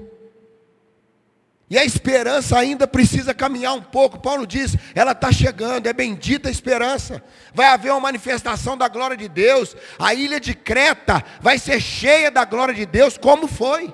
E 1.70 1.78
a 1.78 1.84
esperança 1.84 2.58
ainda 2.58 2.88
precisa 2.88 3.34
caminhar 3.34 3.74
um 3.74 3.82
pouco. 3.82 4.18
Paulo 4.18 4.48
diz, 4.48 4.78
ela 4.96 5.12
está 5.12 5.30
chegando, 5.30 5.88
é 5.88 5.92
bendita 5.92 6.48
a 6.48 6.52
esperança. 6.54 7.22
Vai 7.54 7.66
haver 7.66 7.92
uma 7.92 8.00
manifestação 8.00 8.78
da 8.78 8.88
glória 8.88 9.18
de 9.18 9.28
Deus. 9.28 9.76
A 10.00 10.14
ilha 10.14 10.40
de 10.40 10.54
Creta 10.56 11.22
vai 11.42 11.60
ser 11.60 11.82
cheia 11.82 12.32
da 12.32 12.46
glória 12.46 12.74
de 12.74 12.86
Deus, 12.86 13.18
como 13.18 13.46
foi? 13.46 13.94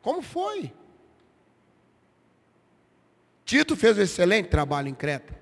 Como 0.00 0.22
foi? 0.22 0.77
Tito 3.48 3.74
fez 3.74 3.96
um 3.96 4.02
excelente 4.02 4.50
trabalho 4.50 4.88
em 4.88 4.94
Creta. 4.94 5.34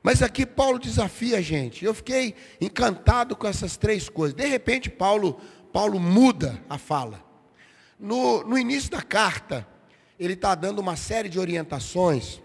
Mas 0.00 0.22
aqui 0.22 0.46
Paulo 0.46 0.78
desafia 0.78 1.38
a 1.38 1.40
gente. 1.40 1.84
Eu 1.84 1.92
fiquei 1.92 2.36
encantado 2.60 3.34
com 3.34 3.48
essas 3.48 3.76
três 3.76 4.08
coisas. 4.08 4.32
De 4.32 4.46
repente, 4.46 4.88
Paulo, 4.88 5.40
Paulo 5.72 5.98
muda 5.98 6.62
a 6.70 6.78
fala. 6.78 7.20
No, 7.98 8.44
no 8.44 8.56
início 8.56 8.92
da 8.92 9.02
carta, 9.02 9.66
ele 10.20 10.34
está 10.34 10.54
dando 10.54 10.78
uma 10.78 10.94
série 10.94 11.28
de 11.28 11.40
orientações. 11.40 12.40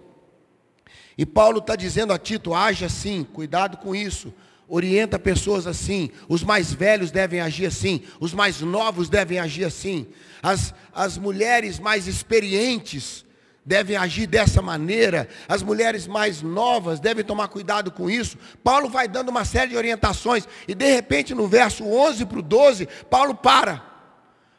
E 1.15 1.27
Paulo 1.27 1.59
está 1.59 1.75
dizendo 1.75 2.11
a 2.11 2.17
Tito: 2.17 2.55
age 2.55 2.83
assim, 2.83 3.23
cuidado 3.23 3.77
com 3.77 3.93
isso. 3.93 4.33
Orienta 4.67 5.19
pessoas 5.19 5.67
assim. 5.67 6.09
Os 6.27 6.41
mais 6.41 6.73
velhos 6.73 7.11
devem 7.11 7.39
agir 7.39 7.67
assim. 7.67 8.01
Os 8.19 8.33
mais 8.33 8.61
novos 8.61 9.09
devem 9.09 9.37
agir 9.37 9.65
assim. 9.65 10.07
As, 10.41 10.73
as 10.91 11.19
mulheres 11.19 11.77
mais 11.77 12.07
experientes 12.07 13.23
devem 13.65 13.95
agir 13.95 14.27
dessa 14.27 14.61
maneira, 14.61 15.27
as 15.47 15.63
mulheres 15.63 16.05
mais 16.07 16.41
novas 16.41 16.99
devem 16.99 17.23
tomar 17.23 17.47
cuidado 17.47 17.91
com 17.91 18.09
isso. 18.09 18.37
Paulo 18.63 18.89
vai 18.89 19.07
dando 19.07 19.29
uma 19.29 19.45
série 19.45 19.71
de 19.71 19.77
orientações, 19.77 20.47
e 20.67 20.75
de 20.75 20.91
repente 20.91 21.33
no 21.33 21.47
verso 21.47 21.85
11 21.85 22.25
para 22.25 22.39
o 22.39 22.41
12, 22.41 22.87
Paulo 23.09 23.35
para. 23.35 23.93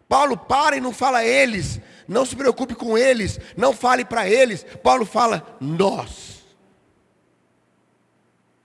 Paulo 0.09 0.37
para 0.37 0.77
e 0.77 0.81
não 0.81 0.93
fala 0.93 1.25
eles, 1.25 1.81
não 2.07 2.25
se 2.25 2.37
preocupe 2.37 2.75
com 2.75 2.97
eles, 2.97 3.39
não 3.57 3.73
fale 3.73 4.05
para 4.05 4.29
eles. 4.29 4.65
Paulo 4.83 5.05
fala 5.05 5.57
nós. 5.61 6.45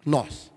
Nós. 0.05 0.51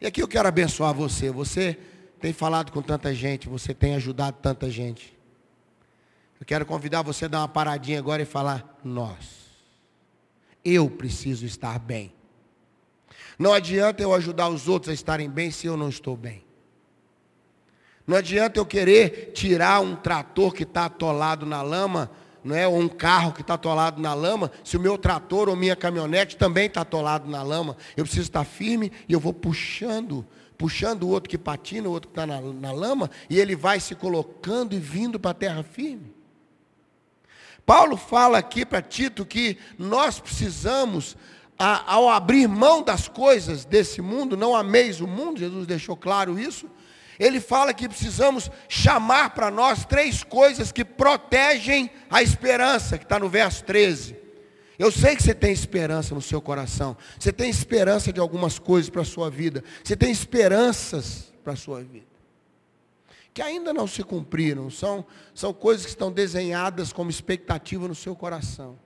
E 0.00 0.06
aqui 0.06 0.22
eu 0.22 0.28
quero 0.28 0.48
abençoar 0.48 0.92
você. 0.92 1.30
Você 1.30 1.78
tem 2.20 2.32
falado 2.32 2.72
com 2.72 2.82
tanta 2.82 3.14
gente, 3.14 3.48
você 3.48 3.74
tem 3.74 3.94
ajudado 3.94 4.38
tanta 4.40 4.70
gente. 4.70 5.11
Eu 6.42 6.46
quero 6.46 6.66
convidar 6.66 7.02
você 7.02 7.26
a 7.26 7.28
dar 7.28 7.38
uma 7.38 7.46
paradinha 7.46 8.00
agora 8.00 8.20
e 8.20 8.24
falar 8.24 8.76
nós. 8.82 9.46
Eu 10.64 10.90
preciso 10.90 11.46
estar 11.46 11.78
bem. 11.78 12.12
Não 13.38 13.52
adianta 13.52 14.02
eu 14.02 14.12
ajudar 14.12 14.48
os 14.48 14.66
outros 14.66 14.90
a 14.90 14.92
estarem 14.92 15.30
bem 15.30 15.52
se 15.52 15.68
eu 15.68 15.76
não 15.76 15.88
estou 15.88 16.16
bem. 16.16 16.44
Não 18.04 18.16
adianta 18.16 18.58
eu 18.58 18.66
querer 18.66 19.30
tirar 19.32 19.78
um 19.78 19.94
trator 19.94 20.52
que 20.52 20.64
está 20.64 20.86
atolado 20.86 21.46
na 21.46 21.62
lama, 21.62 22.10
não 22.42 22.56
é? 22.56 22.66
ou 22.66 22.76
um 22.76 22.88
carro 22.88 23.32
que 23.32 23.42
está 23.42 23.54
atolado 23.54 24.02
na 24.02 24.12
lama, 24.12 24.50
se 24.64 24.76
o 24.76 24.80
meu 24.80 24.98
trator 24.98 25.48
ou 25.48 25.54
minha 25.54 25.76
caminhonete 25.76 26.36
também 26.36 26.66
está 26.66 26.80
atolado 26.80 27.30
na 27.30 27.44
lama. 27.44 27.76
Eu 27.96 28.02
preciso 28.02 28.26
estar 28.26 28.42
firme 28.42 28.90
e 29.08 29.12
eu 29.12 29.20
vou 29.20 29.32
puxando, 29.32 30.26
puxando 30.58 31.04
o 31.04 31.08
outro 31.08 31.30
que 31.30 31.38
patina, 31.38 31.88
o 31.88 31.92
outro 31.92 32.08
que 32.10 32.20
está 32.20 32.26
na, 32.26 32.40
na 32.40 32.72
lama, 32.72 33.08
e 33.30 33.38
ele 33.38 33.54
vai 33.54 33.78
se 33.78 33.94
colocando 33.94 34.74
e 34.74 34.80
vindo 34.80 35.20
para 35.20 35.30
a 35.30 35.34
terra 35.34 35.62
firme. 35.62 36.20
Paulo 37.64 37.96
fala 37.96 38.38
aqui 38.38 38.66
para 38.66 38.82
Tito 38.82 39.24
que 39.24 39.56
nós 39.78 40.18
precisamos, 40.18 41.16
ao 41.58 42.08
abrir 42.08 42.48
mão 42.48 42.82
das 42.82 43.08
coisas 43.08 43.64
desse 43.64 44.02
mundo, 44.02 44.36
não 44.36 44.56
ameis 44.56 45.00
o 45.00 45.06
mundo, 45.06 45.38
Jesus 45.38 45.66
deixou 45.66 45.96
claro 45.96 46.38
isso, 46.38 46.68
ele 47.18 47.40
fala 47.40 47.72
que 47.72 47.88
precisamos 47.88 48.50
chamar 48.68 49.30
para 49.30 49.50
nós 49.50 49.84
três 49.84 50.24
coisas 50.24 50.72
que 50.72 50.84
protegem 50.84 51.90
a 52.10 52.22
esperança, 52.22 52.98
que 52.98 53.04
está 53.04 53.18
no 53.18 53.28
verso 53.28 53.64
13. 53.64 54.16
Eu 54.78 54.90
sei 54.90 55.14
que 55.14 55.22
você 55.22 55.34
tem 55.34 55.52
esperança 55.52 56.14
no 56.14 56.22
seu 56.22 56.40
coração. 56.40 56.96
Você 57.16 57.32
tem 57.32 57.48
esperança 57.48 58.12
de 58.12 58.18
algumas 58.18 58.58
coisas 58.58 58.90
para 58.90 59.02
a 59.02 59.04
sua 59.04 59.30
vida. 59.30 59.62
Você 59.84 59.94
tem 59.94 60.10
esperanças 60.10 61.32
para 61.44 61.52
a 61.52 61.56
sua 61.56 61.82
vida. 61.82 62.11
Que 63.34 63.40
ainda 63.40 63.72
não 63.72 63.86
se 63.86 64.02
cumpriram. 64.02 64.70
São, 64.70 65.04
são 65.34 65.52
coisas 65.52 65.84
que 65.84 65.90
estão 65.90 66.12
desenhadas 66.12 66.92
como 66.92 67.10
expectativa 67.10 67.88
no 67.88 67.94
seu 67.94 68.14
coração. 68.14 68.78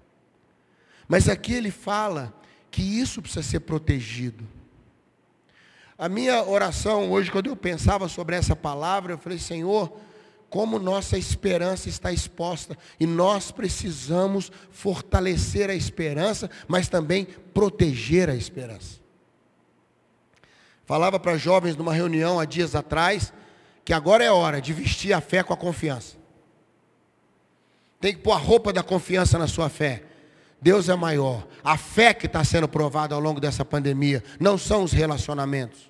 Mas 1.09 1.29
aqui 1.29 1.53
ele 1.53 1.71
fala 1.71 2.35
que 2.71 2.83
isso 2.83 3.23
precisa 3.23 3.43
ser 3.43 3.61
protegido. 3.61 4.47
A 5.99 6.09
minha 6.09 6.45
oração 6.45 7.11
hoje, 7.11 7.31
quando 7.31 7.47
eu 7.47 7.57
pensava 7.57 8.07
sobre 8.09 8.37
essa 8.37 8.55
palavra, 8.55 9.15
eu 9.15 9.19
falei, 9.19 9.39
Senhor, 9.39 9.99
como 10.51 10.79
nossa 10.79 11.17
esperança 11.17 11.89
está 11.89 12.13
exposta 12.13 12.77
e 13.01 13.07
nós 13.07 13.51
precisamos 13.51 14.53
fortalecer 14.71 15.71
a 15.71 15.75
esperança, 15.75 16.51
mas 16.69 16.89
também 16.89 17.27
proteger 17.53 18.29
a 18.29 18.35
esperança. 18.35 19.01
Falava 20.85 21.19
para 21.19 21.37
jovens 21.37 21.77
numa 21.77 21.93
reunião 21.93 22.39
há 22.39 22.45
dias 22.45 22.75
atrás 22.75 23.33
que 23.87 23.93
agora 23.93 24.25
é 24.25 24.31
hora 24.33 24.61
de 24.61 24.73
vestir 24.73 25.13
a 25.13 25.21
fé 25.21 25.45
com 25.45 25.55
a 25.55 25.57
confiança. 25.57 26.17
Tem 28.01 28.13
que 28.13 28.21
pôr 28.21 28.33
a 28.33 28.37
roupa 28.37 28.73
da 28.73 28.83
confiança 28.83 29.39
na 29.39 29.47
sua 29.47 29.69
fé. 29.69 30.03
Deus 30.61 30.89
é 30.89 30.97
maior. 30.97 31.47
A 31.63 31.77
fé 31.77 32.13
que 32.13 32.27
está 32.27 32.43
sendo 32.43 32.67
provada 32.67 33.15
ao 33.15 33.21
longo 33.21 33.41
dessa 33.41 33.65
pandemia 33.65 34.25
não 34.41 34.59
são 34.59 34.83
os 34.83 34.91
relacionamentos. 34.91 35.89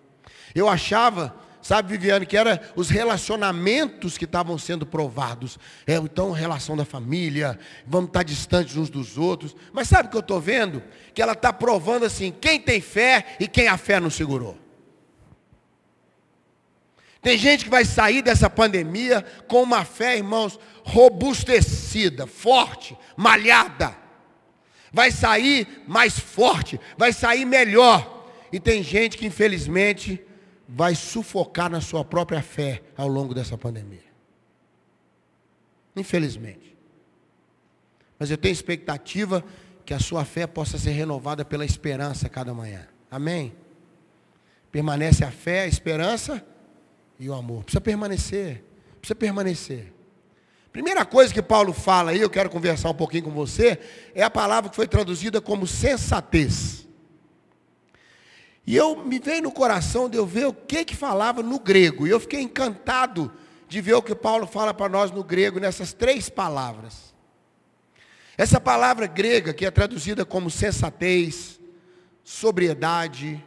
Eu 0.54 0.68
achava, 0.68 1.34
sabe, 1.62 1.96
Viviane, 1.96 2.26
que 2.26 2.36
era 2.36 2.60
os 2.76 2.90
relacionamentos 2.90 4.18
que 4.18 4.26
estavam 4.26 4.58
sendo 4.58 4.84
provados. 4.84 5.58
É, 5.86 5.94
então, 5.94 6.32
relação 6.32 6.76
da 6.76 6.84
família, 6.84 7.58
vamos 7.86 8.08
estar 8.08 8.24
distantes 8.24 8.76
uns 8.76 8.90
dos 8.90 9.16
outros. 9.16 9.56
Mas 9.72 9.88
sabe 9.88 10.08
o 10.08 10.10
que 10.10 10.16
eu 10.18 10.20
estou 10.20 10.38
vendo? 10.38 10.82
Que 11.14 11.22
ela 11.22 11.32
está 11.32 11.50
provando 11.50 12.04
assim, 12.04 12.30
quem 12.30 12.60
tem 12.60 12.78
fé 12.78 13.24
e 13.40 13.48
quem 13.48 13.68
a 13.68 13.78
fé 13.78 13.98
não 13.98 14.10
segurou. 14.10 14.65
Tem 17.22 17.36
gente 17.36 17.64
que 17.64 17.70
vai 17.70 17.84
sair 17.84 18.22
dessa 18.22 18.48
pandemia 18.48 19.24
com 19.48 19.62
uma 19.62 19.84
fé, 19.84 20.16
irmãos, 20.16 20.58
robustecida, 20.84 22.26
forte, 22.26 22.96
malhada 23.16 24.06
vai 24.96 25.10
sair 25.10 25.84
mais 25.86 26.18
forte, 26.18 26.80
vai 26.96 27.12
sair 27.12 27.44
melhor. 27.44 28.26
E 28.50 28.58
tem 28.58 28.82
gente 28.82 29.18
que, 29.18 29.26
infelizmente, 29.26 30.18
vai 30.66 30.94
sufocar 30.94 31.70
na 31.70 31.82
sua 31.82 32.02
própria 32.02 32.40
fé 32.40 32.82
ao 32.96 33.06
longo 33.06 33.34
dessa 33.34 33.58
pandemia. 33.58 34.06
Infelizmente. 35.94 36.74
Mas 38.18 38.30
eu 38.30 38.38
tenho 38.38 38.54
expectativa 38.54 39.44
que 39.84 39.92
a 39.92 39.98
sua 39.98 40.24
fé 40.24 40.46
possa 40.46 40.78
ser 40.78 40.92
renovada 40.92 41.44
pela 41.44 41.66
esperança 41.66 42.26
cada 42.26 42.54
manhã. 42.54 42.88
Amém? 43.10 43.54
Permanece 44.72 45.24
a 45.24 45.30
fé, 45.30 45.64
a 45.64 45.66
esperança 45.66 46.42
e 47.18 47.28
o 47.28 47.34
amor. 47.34 47.64
Precisa 47.64 47.80
permanecer. 47.80 48.64
Precisa 49.00 49.14
permanecer. 49.14 49.92
Primeira 50.72 51.04
coisa 51.06 51.32
que 51.32 51.40
Paulo 51.40 51.72
fala 51.72 52.10
aí, 52.10 52.20
eu 52.20 52.28
quero 52.28 52.50
conversar 52.50 52.90
um 52.90 52.94
pouquinho 52.94 53.24
com 53.24 53.30
você, 53.30 53.78
é 54.14 54.22
a 54.22 54.28
palavra 54.28 54.68
que 54.68 54.76
foi 54.76 54.86
traduzida 54.86 55.40
como 55.40 55.66
sensatez. 55.66 56.86
E 58.66 58.76
eu 58.76 59.02
me 59.04 59.18
veio 59.18 59.44
no 59.44 59.52
coração 59.52 60.08
de 60.08 60.18
eu 60.18 60.26
ver 60.26 60.46
o 60.46 60.52
que 60.52 60.84
que 60.84 60.94
falava 60.94 61.42
no 61.42 61.58
grego. 61.58 62.06
E 62.06 62.10
eu 62.10 62.18
fiquei 62.18 62.40
encantado 62.40 63.32
de 63.68 63.80
ver 63.80 63.94
o 63.94 64.02
que 64.02 64.14
Paulo 64.14 64.46
fala 64.46 64.74
para 64.74 64.88
nós 64.88 65.10
no 65.10 65.24
grego 65.24 65.60
nessas 65.60 65.92
três 65.92 66.28
palavras. 66.28 67.14
Essa 68.36 68.60
palavra 68.60 69.06
grega 69.06 69.54
que 69.54 69.64
é 69.64 69.70
traduzida 69.70 70.24
como 70.24 70.50
sensatez, 70.50 71.58
sobriedade, 72.22 73.42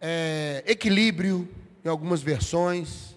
é, 0.00 0.64
equilíbrio 0.66 1.48
em 1.84 1.88
algumas 1.88 2.22
versões, 2.22 3.16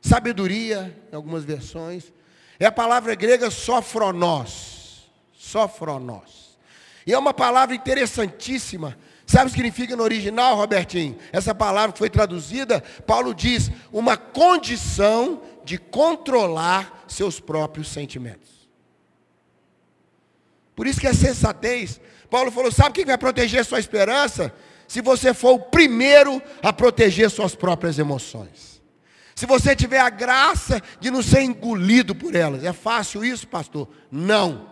sabedoria 0.00 0.96
em 1.12 1.16
algumas 1.16 1.44
versões, 1.44 2.12
é 2.58 2.66
a 2.66 2.72
palavra 2.72 3.14
grega 3.14 3.50
sofronós. 3.50 5.08
Sofronós. 5.32 6.58
E 7.06 7.12
é 7.12 7.18
uma 7.18 7.32
palavra 7.32 7.74
interessantíssima. 7.74 8.96
Sabe 9.26 9.44
o 9.44 9.48
que 9.48 9.52
significa 9.52 9.96
no 9.96 10.02
original, 10.02 10.56
Robertinho? 10.56 11.16
Essa 11.32 11.54
palavra 11.54 11.92
que 11.92 11.98
foi 11.98 12.10
traduzida, 12.10 12.82
Paulo 13.06 13.34
diz, 13.34 13.70
uma 13.92 14.16
condição 14.16 15.40
de 15.64 15.78
controlar 15.78 17.04
seus 17.06 17.40
próprios 17.40 17.88
sentimentos. 17.88 18.68
Por 20.74 20.86
isso 20.86 21.00
que 21.00 21.06
é 21.06 21.12
sensatez. 21.12 22.00
Paulo 22.28 22.50
falou: 22.50 22.72
sabe 22.72 22.90
o 22.90 22.92
que 22.92 23.04
vai 23.04 23.18
proteger 23.18 23.64
sua 23.64 23.78
esperança? 23.78 24.52
Se 24.90 25.00
você 25.00 25.32
for 25.32 25.52
o 25.52 25.60
primeiro 25.60 26.42
a 26.60 26.72
proteger 26.72 27.30
suas 27.30 27.54
próprias 27.54 27.96
emoções. 27.96 28.82
Se 29.36 29.46
você 29.46 29.76
tiver 29.76 30.00
a 30.00 30.10
graça 30.10 30.82
de 30.98 31.12
não 31.12 31.22
ser 31.22 31.42
engolido 31.42 32.12
por 32.12 32.34
elas. 32.34 32.64
É 32.64 32.72
fácil 32.72 33.24
isso, 33.24 33.46
pastor? 33.46 33.88
Não. 34.10 34.68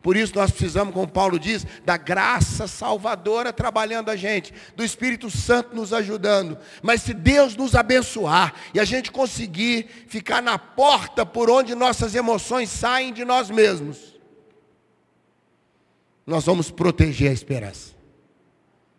Por 0.00 0.16
isso 0.16 0.34
nós 0.34 0.50
precisamos, 0.50 0.94
como 0.94 1.06
Paulo 1.06 1.38
diz, 1.38 1.66
da 1.84 1.98
graça 1.98 2.66
salvadora 2.66 3.52
trabalhando 3.52 4.08
a 4.08 4.16
gente, 4.16 4.54
do 4.74 4.82
Espírito 4.82 5.30
Santo 5.30 5.76
nos 5.76 5.92
ajudando. 5.92 6.56
Mas 6.82 7.02
se 7.02 7.12
Deus 7.12 7.54
nos 7.56 7.74
abençoar 7.74 8.54
e 8.72 8.80
a 8.80 8.86
gente 8.86 9.12
conseguir 9.12 9.86
ficar 10.08 10.40
na 10.40 10.58
porta 10.58 11.26
por 11.26 11.50
onde 11.50 11.74
nossas 11.74 12.14
emoções 12.14 12.70
saem 12.70 13.12
de 13.12 13.22
nós 13.22 13.50
mesmos, 13.50 14.18
nós 16.26 16.46
vamos 16.46 16.70
proteger 16.70 17.28
a 17.28 17.34
esperança. 17.34 17.92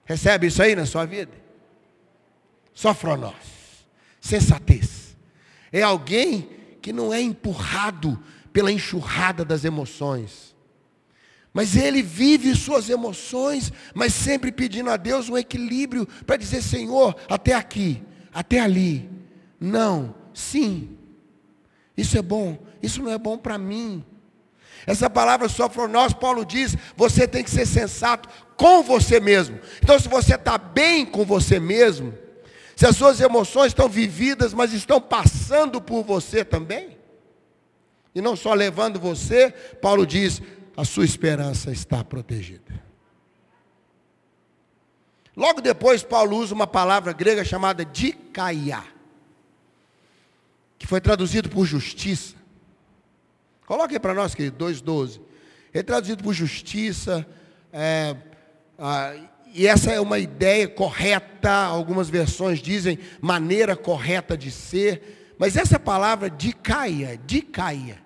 Recebe 0.05 0.47
isso 0.47 0.61
aí 0.61 0.75
na 0.75 0.85
sua 0.85 1.05
vida? 1.05 1.33
Sofronós 2.73 3.55
sensatez. 4.25 5.15
É 5.71 5.83
alguém 5.83 6.49
que 6.81 6.91
não 6.91 7.13
é 7.13 7.21
empurrado 7.21 8.21
pela 8.51 8.71
enxurrada 8.71 9.45
das 9.45 9.63
emoções. 9.63 10.55
Mas 11.53 11.75
ele 11.75 12.01
vive 12.01 12.53
suas 12.55 12.89
emoções, 12.89 13.71
mas 13.93 14.13
sempre 14.13 14.51
pedindo 14.51 14.89
a 14.89 14.97
Deus 14.97 15.29
um 15.29 15.37
equilíbrio 15.37 16.05
para 16.25 16.37
dizer, 16.37 16.61
Senhor, 16.61 17.15
até 17.29 17.53
aqui, 17.53 18.03
até 18.33 18.59
ali. 18.59 19.09
Não, 19.59 20.15
sim. 20.33 20.97
Isso 21.95 22.17
é 22.17 22.21
bom, 22.21 22.57
isso 22.81 23.01
não 23.01 23.11
é 23.11 23.17
bom 23.17 23.37
para 23.37 23.57
mim. 23.57 24.03
Essa 24.87 25.09
palavra 25.09 25.49
só 25.49 25.67
para 25.67 25.87
nós, 25.87 26.13
Paulo 26.13 26.45
diz, 26.45 26.75
você 26.95 27.27
tem 27.27 27.43
que 27.43 27.49
ser 27.49 27.65
sensato 27.65 28.29
com 28.55 28.83
você 28.83 29.19
mesmo. 29.19 29.59
Então, 29.81 29.99
se 29.99 30.07
você 30.07 30.35
está 30.35 30.57
bem 30.57 31.05
com 31.05 31.25
você 31.25 31.59
mesmo, 31.59 32.13
se 32.75 32.85
as 32.85 32.95
suas 32.95 33.19
emoções 33.19 33.67
estão 33.67 33.89
vividas, 33.89 34.53
mas 34.53 34.73
estão 34.73 35.01
passando 35.01 35.81
por 35.81 36.03
você 36.03 36.45
também, 36.45 36.97
e 38.13 38.21
não 38.21 38.35
só 38.35 38.53
levando 38.53 38.99
você, 38.99 39.51
Paulo 39.81 40.05
diz: 40.05 40.41
a 40.77 40.85
sua 40.85 41.03
esperança 41.05 41.71
está 41.71 42.03
protegida. 42.03 42.83
Logo 45.35 45.61
depois, 45.61 46.01
Paulo 46.01 46.37
usa 46.37 46.53
uma 46.53 46.67
palavra 46.67 47.11
grega 47.11 47.43
chamada 47.43 47.83
dikaiá. 47.83 48.83
que 50.77 50.87
foi 50.87 51.01
traduzido 51.01 51.49
por 51.49 51.65
justiça. 51.65 52.35
Coloque 53.65 53.95
aí 53.95 53.99
para 53.99 54.13
nós, 54.13 54.35
querido, 54.35 54.63
2,12. 54.63 55.19
Ele 55.73 55.81
é 55.81 55.83
traduzido 55.83 56.23
por 56.23 56.33
justiça, 56.33 57.25
é, 57.73 58.15
ah, 58.77 59.13
e 59.53 59.65
essa 59.67 59.91
é 59.91 59.99
uma 59.99 60.19
ideia 60.19 60.67
correta, 60.67 61.51
algumas 61.51 62.09
versões 62.09 62.59
dizem 62.59 62.99
maneira 63.19 63.75
correta 63.75 64.37
de 64.37 64.51
ser, 64.51 65.33
mas 65.37 65.57
essa 65.57 65.79
palavra 65.79 66.29
de 66.29 66.53
caia, 66.53 67.19
de 67.25 67.41
caia, 67.41 67.97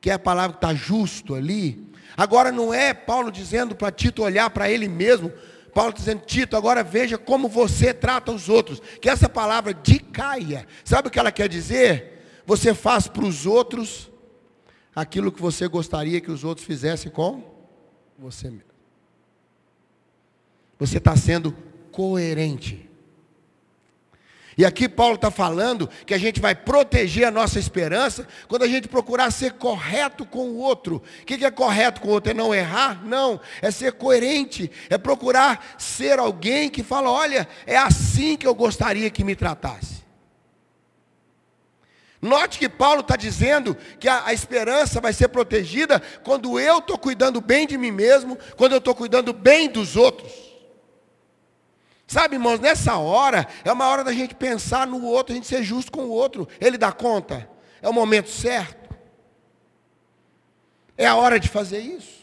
que 0.00 0.10
é 0.10 0.14
a 0.14 0.18
palavra 0.18 0.56
que 0.56 0.64
está 0.64 0.74
justo 0.74 1.34
ali, 1.34 1.90
agora 2.16 2.52
não 2.52 2.72
é 2.74 2.92
Paulo 2.92 3.30
dizendo 3.30 3.74
para 3.74 3.90
Tito 3.90 4.22
olhar 4.22 4.50
para 4.50 4.70
ele 4.70 4.88
mesmo, 4.88 5.32
Paulo 5.72 5.92
dizendo, 5.92 6.22
Tito, 6.26 6.56
agora 6.56 6.82
veja 6.82 7.16
como 7.16 7.48
você 7.48 7.94
trata 7.94 8.32
os 8.32 8.48
outros. 8.48 8.82
Que 9.00 9.08
essa 9.08 9.28
palavra 9.28 9.72
de 9.72 10.00
caia, 10.00 10.66
sabe 10.84 11.08
o 11.08 11.10
que 11.10 11.18
ela 11.18 11.30
quer 11.30 11.48
dizer? 11.48 12.42
Você 12.44 12.74
faz 12.74 13.06
para 13.06 13.24
os 13.24 13.46
outros 13.46 14.09
aquilo 14.94 15.32
que 15.32 15.40
você 15.40 15.68
gostaria 15.68 16.20
que 16.20 16.30
os 16.30 16.44
outros 16.44 16.66
fizessem 16.66 17.10
com 17.10 17.42
você 18.18 18.50
mesmo. 18.50 18.70
Você 20.78 20.98
está 20.98 21.16
sendo 21.16 21.54
coerente. 21.92 22.88
E 24.56 24.64
aqui 24.64 24.88
Paulo 24.88 25.14
está 25.14 25.30
falando 25.30 25.88
que 26.04 26.12
a 26.12 26.18
gente 26.18 26.40
vai 26.40 26.54
proteger 26.54 27.26
a 27.26 27.30
nossa 27.30 27.58
esperança 27.58 28.26
quando 28.46 28.62
a 28.62 28.68
gente 28.68 28.88
procurar 28.88 29.30
ser 29.30 29.52
correto 29.52 30.26
com 30.26 30.48
o 30.48 30.58
outro. 30.58 30.96
O 30.96 31.24
que 31.24 31.42
é 31.44 31.50
correto 31.50 32.00
com 32.00 32.08
o 32.08 32.10
outro? 32.10 32.32
É 32.32 32.34
não 32.34 32.54
errar? 32.54 33.02
Não. 33.04 33.40
É 33.62 33.70
ser 33.70 33.92
coerente. 33.92 34.70
É 34.90 34.98
procurar 34.98 35.76
ser 35.78 36.18
alguém 36.18 36.68
que 36.68 36.82
fala: 36.82 37.10
olha, 37.10 37.48
é 37.66 37.76
assim 37.76 38.36
que 38.36 38.46
eu 38.46 38.54
gostaria 38.54 39.08
que 39.08 39.24
me 39.24 39.34
tratasse. 39.34 40.02
Note 42.20 42.58
que 42.58 42.68
Paulo 42.68 43.00
está 43.00 43.16
dizendo 43.16 43.74
que 43.98 44.06
a, 44.06 44.26
a, 44.26 44.32
esperança 44.32 45.00
vai 45.00 45.12
ser 45.12 45.28
protegida 45.28 46.00
quando 46.22 46.60
eu 46.60 46.78
estou 46.78 46.98
cuidando 46.98 47.40
bem 47.40 47.66
de 47.66 47.78
mim 47.78 47.90
mesmo, 47.90 48.38
quando 48.56 48.72
eu 48.72 48.78
estou 48.78 48.94
cuidando 48.94 49.32
bem 49.32 49.70
dos 49.70 49.96
outros. 49.96 50.30
Sabe, 52.06 52.36
irmãos, 52.36 52.60
nessa 52.60 52.96
hora, 52.98 53.46
é 53.64 53.72
uma 53.72 53.86
hora 53.88 54.04
da 54.04 54.12
gente 54.12 54.34
pensar 54.34 54.86
no 54.86 55.02
outro, 55.02 55.32
a 55.32 55.36
gente 55.36 55.46
ser 55.46 55.62
justo 55.62 55.90
com 55.90 56.02
o 56.02 56.10
outro. 56.10 56.46
Ele 56.60 56.76
dá 56.76 56.92
conta? 56.92 57.48
É 57.80 57.88
o 57.88 57.92
momento 57.92 58.28
certo? 58.28 58.94
É 60.98 61.06
a 61.06 61.16
hora 61.16 61.40
de 61.40 61.48
fazer 61.48 61.78
isso? 61.78 62.19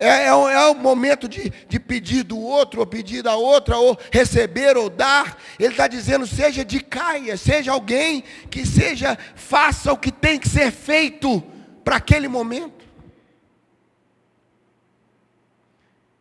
É, 0.00 0.26
é, 0.26 0.34
o, 0.34 0.48
é 0.48 0.74
momento 0.74 1.28
de, 1.28 1.50
de 1.68 1.80
pedir 1.80 2.22
do 2.22 2.38
outro, 2.38 2.80
ou 2.80 2.86
pedir 2.86 3.20
da 3.20 3.34
outra, 3.34 3.76
ou 3.76 3.98
receber 4.12 4.76
ou 4.76 4.88
dar. 4.88 5.36
Ele 5.58 5.70
está 5.70 5.88
dizendo, 5.88 6.24
seja 6.24 6.64
de 6.64 6.78
caia, 6.80 7.36
seja 7.36 7.72
alguém 7.72 8.22
que 8.48 8.64
seja, 8.64 9.18
faça 9.34 9.92
o 9.92 9.98
que 9.98 10.12
tem 10.12 10.38
que 10.38 10.48
ser 10.48 10.70
feito 10.70 11.40
para 11.82 11.96
aquele 11.96 12.28
momento. 12.28 12.86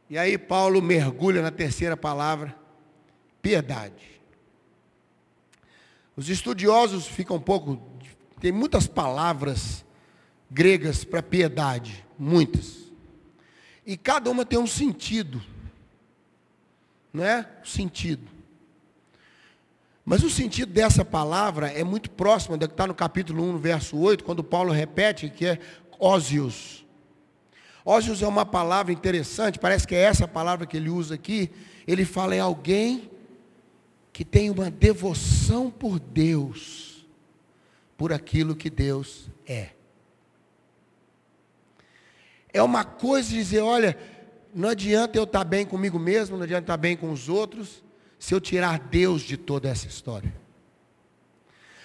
E 0.10 0.18
aí 0.18 0.38
Paulo 0.38 0.82
mergulha 0.82 1.44
na 1.44 1.52
terceira 1.52 1.96
palavra, 1.96 2.56
piedade. 3.44 4.22
Os 6.16 6.30
estudiosos 6.30 7.06
ficam 7.06 7.36
um 7.36 7.42
pouco. 7.42 7.80
Tem 8.40 8.52
muitas 8.52 8.88
palavras 8.88 9.86
gregas 10.50 11.04
para 11.04 11.22
piedade, 11.22 12.04
muitas. 12.18 12.87
E 13.88 13.95
cada 13.95 14.30
uma 14.30 14.45
tem 14.45 14.60
um 14.60 14.67
sentido. 14.67 15.41
Não 17.13 17.23
é? 17.23 17.50
Sentido. 17.63 18.28
Mas 20.04 20.23
o 20.23 20.30
sentido 20.30 20.73
dessa 20.73 21.06
palavra 21.06 21.71
é 21.71 21.86
muito 21.86 22.12
próximo 22.12 22.58
da 22.58 22.67
que 22.67 22.73
está 22.73 22.86
no 22.86 22.93
capítulo 22.93 23.41
1, 23.43 23.58
verso 23.58 23.97
8, 23.97 24.26
quando 24.26 24.43
Paulo 24.43 24.73
repete 24.73 25.30
que 25.30 25.45
é 25.45 25.60
ósios. 25.97 26.86
Ósios 27.86 28.21
é 28.21 28.28
uma 28.28 28.45
palavra 28.45 28.91
interessante, 28.91 29.58
parece 29.58 29.88
que 29.88 29.95
é 29.95 30.00
essa 30.00 30.28
palavra 30.28 30.67
que 30.67 30.76
ele 30.76 30.89
usa 30.89 31.15
aqui. 31.15 31.50
Ele 31.88 32.04
fala 32.04 32.36
em 32.36 32.39
alguém 32.41 33.10
que 34.12 34.26
tem 34.26 34.50
uma 34.50 34.69
devoção 34.69 35.71
por 35.71 35.97
Deus, 35.97 37.08
por 37.95 38.12
aquilo 38.12 38.54
que 38.54 38.69
Deus 38.69 39.30
é. 39.45 39.77
É 42.53 42.62
uma 42.62 42.83
coisa 42.83 43.29
dizer, 43.29 43.60
olha, 43.60 43.97
não 44.53 44.69
adianta 44.69 45.17
eu 45.17 45.23
estar 45.23 45.43
bem 45.43 45.65
comigo 45.65 45.99
mesmo, 45.99 46.38
não 46.38 46.43
adianta 46.43 46.63
estar 46.63 46.77
bem 46.77 46.95
com 46.95 47.12
os 47.12 47.29
outros, 47.29 47.83
se 48.17 48.33
eu 48.33 48.41
tirar 48.41 48.79
Deus 48.79 49.21
de 49.21 49.38
toda 49.38 49.69
essa 49.69 49.88
história. 49.88 50.33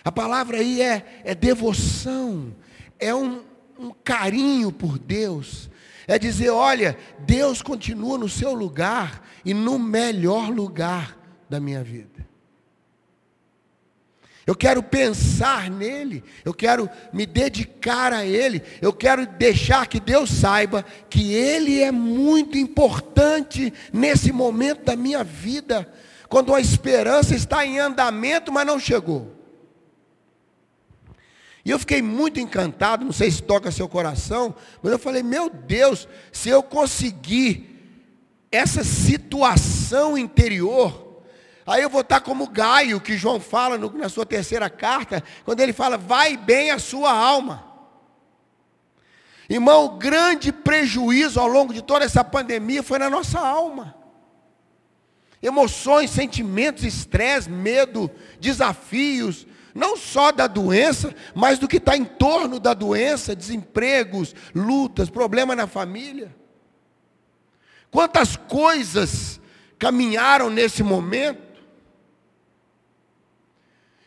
A 0.04 0.10
palavra 0.10 0.58
aí 0.58 0.80
é, 0.80 1.22
é 1.24 1.34
devoção, 1.34 2.54
é 2.98 3.14
um, 3.14 3.42
um 3.78 3.90
carinho 3.90 4.72
por 4.72 4.98
Deus, 4.98 5.70
é 6.06 6.18
dizer: 6.18 6.50
olha, 6.50 6.96
Deus 7.20 7.62
continua 7.62 8.18
no 8.18 8.28
seu 8.28 8.52
lugar 8.54 9.28
e 9.44 9.54
no 9.54 9.78
melhor 9.78 10.50
lugar 10.50 11.18
da 11.48 11.60
minha 11.60 11.84
vida. 11.84 12.26
Eu 14.52 14.56
quero 14.56 14.82
pensar 14.82 15.70
nele, 15.70 16.22
eu 16.44 16.52
quero 16.52 16.86
me 17.10 17.24
dedicar 17.24 18.12
a 18.12 18.26
ele, 18.26 18.62
eu 18.82 18.92
quero 18.92 19.24
deixar 19.24 19.86
que 19.86 19.98
Deus 19.98 20.28
saiba 20.28 20.84
que 21.08 21.32
ele 21.32 21.80
é 21.80 21.90
muito 21.90 22.58
importante 22.58 23.72
nesse 23.90 24.30
momento 24.30 24.84
da 24.84 24.94
minha 24.94 25.24
vida, 25.24 25.90
quando 26.28 26.54
a 26.54 26.60
esperança 26.60 27.34
está 27.34 27.64
em 27.64 27.78
andamento, 27.78 28.52
mas 28.52 28.66
não 28.66 28.78
chegou. 28.78 29.34
E 31.64 31.70
eu 31.70 31.78
fiquei 31.78 32.02
muito 32.02 32.38
encantado, 32.38 33.06
não 33.06 33.12
sei 33.12 33.30
se 33.30 33.42
toca 33.42 33.70
seu 33.70 33.88
coração, 33.88 34.54
mas 34.82 34.92
eu 34.92 34.98
falei, 34.98 35.22
meu 35.22 35.48
Deus, 35.48 36.06
se 36.30 36.50
eu 36.50 36.62
conseguir 36.62 37.70
essa 38.50 38.84
situação 38.84 40.18
interior, 40.18 41.01
aí 41.72 41.82
eu 41.82 41.88
vou 41.88 42.02
estar 42.02 42.20
como 42.20 42.48
Gaio, 42.48 43.00
que 43.00 43.16
João 43.16 43.40
fala 43.40 43.78
no, 43.78 43.90
na 43.96 44.08
sua 44.08 44.26
terceira 44.26 44.68
carta, 44.68 45.22
quando 45.44 45.60
ele 45.60 45.72
fala, 45.72 45.96
vai 45.96 46.36
bem 46.36 46.70
a 46.70 46.78
sua 46.78 47.10
alma. 47.10 47.64
Irmão, 49.48 49.86
o 49.86 49.96
grande 49.96 50.52
prejuízo 50.52 51.40
ao 51.40 51.46
longo 51.46 51.72
de 51.72 51.82
toda 51.82 52.04
essa 52.04 52.22
pandemia 52.22 52.82
foi 52.82 52.98
na 52.98 53.08
nossa 53.08 53.40
alma. 53.40 53.94
Emoções, 55.42 56.10
sentimentos, 56.10 56.84
estresse, 56.84 57.50
medo, 57.50 58.10
desafios, 58.38 59.46
não 59.74 59.96
só 59.96 60.30
da 60.30 60.46
doença, 60.46 61.14
mas 61.34 61.58
do 61.58 61.66
que 61.66 61.78
está 61.78 61.96
em 61.96 62.04
torno 62.04 62.60
da 62.60 62.74
doença, 62.74 63.34
desempregos, 63.34 64.34
lutas, 64.54 65.08
problema 65.08 65.56
na 65.56 65.66
família. 65.66 66.34
Quantas 67.90 68.36
coisas 68.36 69.40
caminharam 69.78 70.48
nesse 70.48 70.82
momento, 70.82 71.51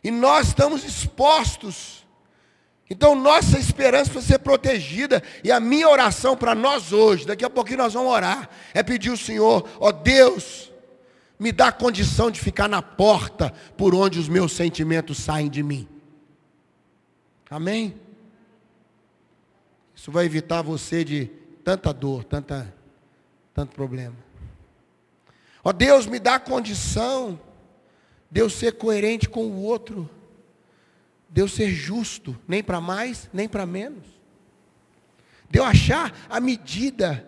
e 0.06 0.12
nós 0.12 0.50
estamos 0.50 0.84
expostos. 0.84 2.06
Então, 2.88 3.16
nossa 3.16 3.58
esperança 3.58 4.12
para 4.12 4.22
ser 4.22 4.38
protegida, 4.38 5.24
e 5.44 5.52
a 5.52 5.60
minha 5.60 5.90
oração 5.90 6.38
para 6.38 6.54
nós 6.54 6.94
hoje, 6.94 7.26
daqui 7.26 7.44
a 7.44 7.50
pouquinho 7.50 7.80
nós 7.80 7.96
vamos 7.96 8.12
orar, 8.12 8.48
é 8.72 8.84
pedir 8.84 9.10
ao 9.10 9.18
Senhor, 9.18 9.68
ó 9.80 9.92
Deus, 9.92 10.72
me 11.40 11.52
dá 11.52 11.72
condição 11.72 12.30
de 12.30 12.40
ficar 12.40 12.68
na 12.68 12.84
porta 12.84 13.52
por 13.76 13.96
onde 13.96 14.20
os 14.20 14.30
meus 14.30 14.52
sentimentos 14.52 15.18
saem 15.18 15.50
de 15.50 15.64
mim. 15.64 15.88
Amém? 17.50 18.00
Isso 19.96 20.12
vai 20.12 20.26
evitar 20.26 20.62
você 20.62 21.04
de 21.04 21.32
tanta 21.64 21.92
dor, 21.92 22.24
tanta, 22.24 22.72
tanto 23.56 23.74
problema. 23.74 24.16
Ó 25.64 25.74
Deus, 25.74 26.06
me 26.06 26.20
dá 26.20 26.40
condição 26.40 27.40
de 28.36 28.42
eu 28.42 28.50
ser 28.50 28.74
coerente 28.74 29.30
com 29.30 29.46
o 29.46 29.64
outro, 29.64 30.10
de 31.30 31.42
eu 31.42 31.48
ser 31.48 31.70
justo, 31.70 32.38
nem 32.46 32.62
para 32.62 32.82
mais, 32.82 33.30
nem 33.32 33.48
para 33.48 33.66
menos, 33.66 34.04
de 35.50 35.58
eu 35.58 35.64
achar 35.64 36.14
a 36.30 36.42
medida 36.42 37.26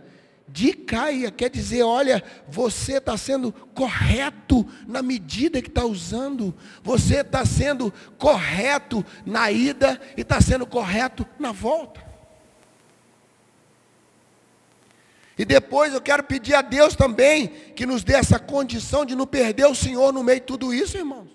de 0.49 0.73
caia 0.73 1.31
quer 1.31 1.49
dizer, 1.49 1.81
olha, 1.81 2.21
você 2.49 2.97
está 2.97 3.15
sendo 3.15 3.53
correto 3.53 4.67
na 4.85 5.01
medida 5.01 5.61
que 5.61 5.69
está 5.69 5.85
usando, 5.85 6.53
você 6.83 7.21
está 7.21 7.45
sendo 7.45 7.93
correto 8.17 9.05
na 9.25 9.49
ida 9.49 10.01
e 10.17 10.21
está 10.21 10.41
sendo 10.41 10.67
correto 10.67 11.25
na 11.39 11.53
volta. 11.53 12.05
E 15.37 15.45
depois 15.45 15.93
eu 15.93 16.01
quero 16.01 16.23
pedir 16.23 16.55
a 16.55 16.61
Deus 16.61 16.95
também 16.95 17.47
que 17.75 17.85
nos 17.85 18.03
dê 18.03 18.13
essa 18.13 18.39
condição 18.39 19.05
de 19.05 19.15
não 19.15 19.27
perder 19.27 19.67
o 19.67 19.75
Senhor 19.75 20.11
no 20.11 20.23
meio 20.23 20.39
de 20.39 20.45
tudo 20.45 20.73
isso, 20.73 20.97
irmãos. 20.97 21.29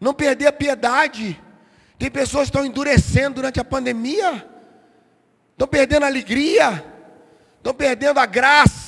Não 0.00 0.12
perder 0.12 0.48
a 0.48 0.52
piedade. 0.52 1.40
Tem 1.98 2.10
pessoas 2.10 2.44
que 2.44 2.56
estão 2.56 2.66
endurecendo 2.66 3.36
durante 3.36 3.60
a 3.60 3.64
pandemia 3.64 4.52
estão 5.62 5.68
perdendo 5.68 6.02
a 6.02 6.06
alegria, 6.06 6.84
estão 7.58 7.72
perdendo 7.72 8.18
a 8.18 8.26
graça, 8.26 8.81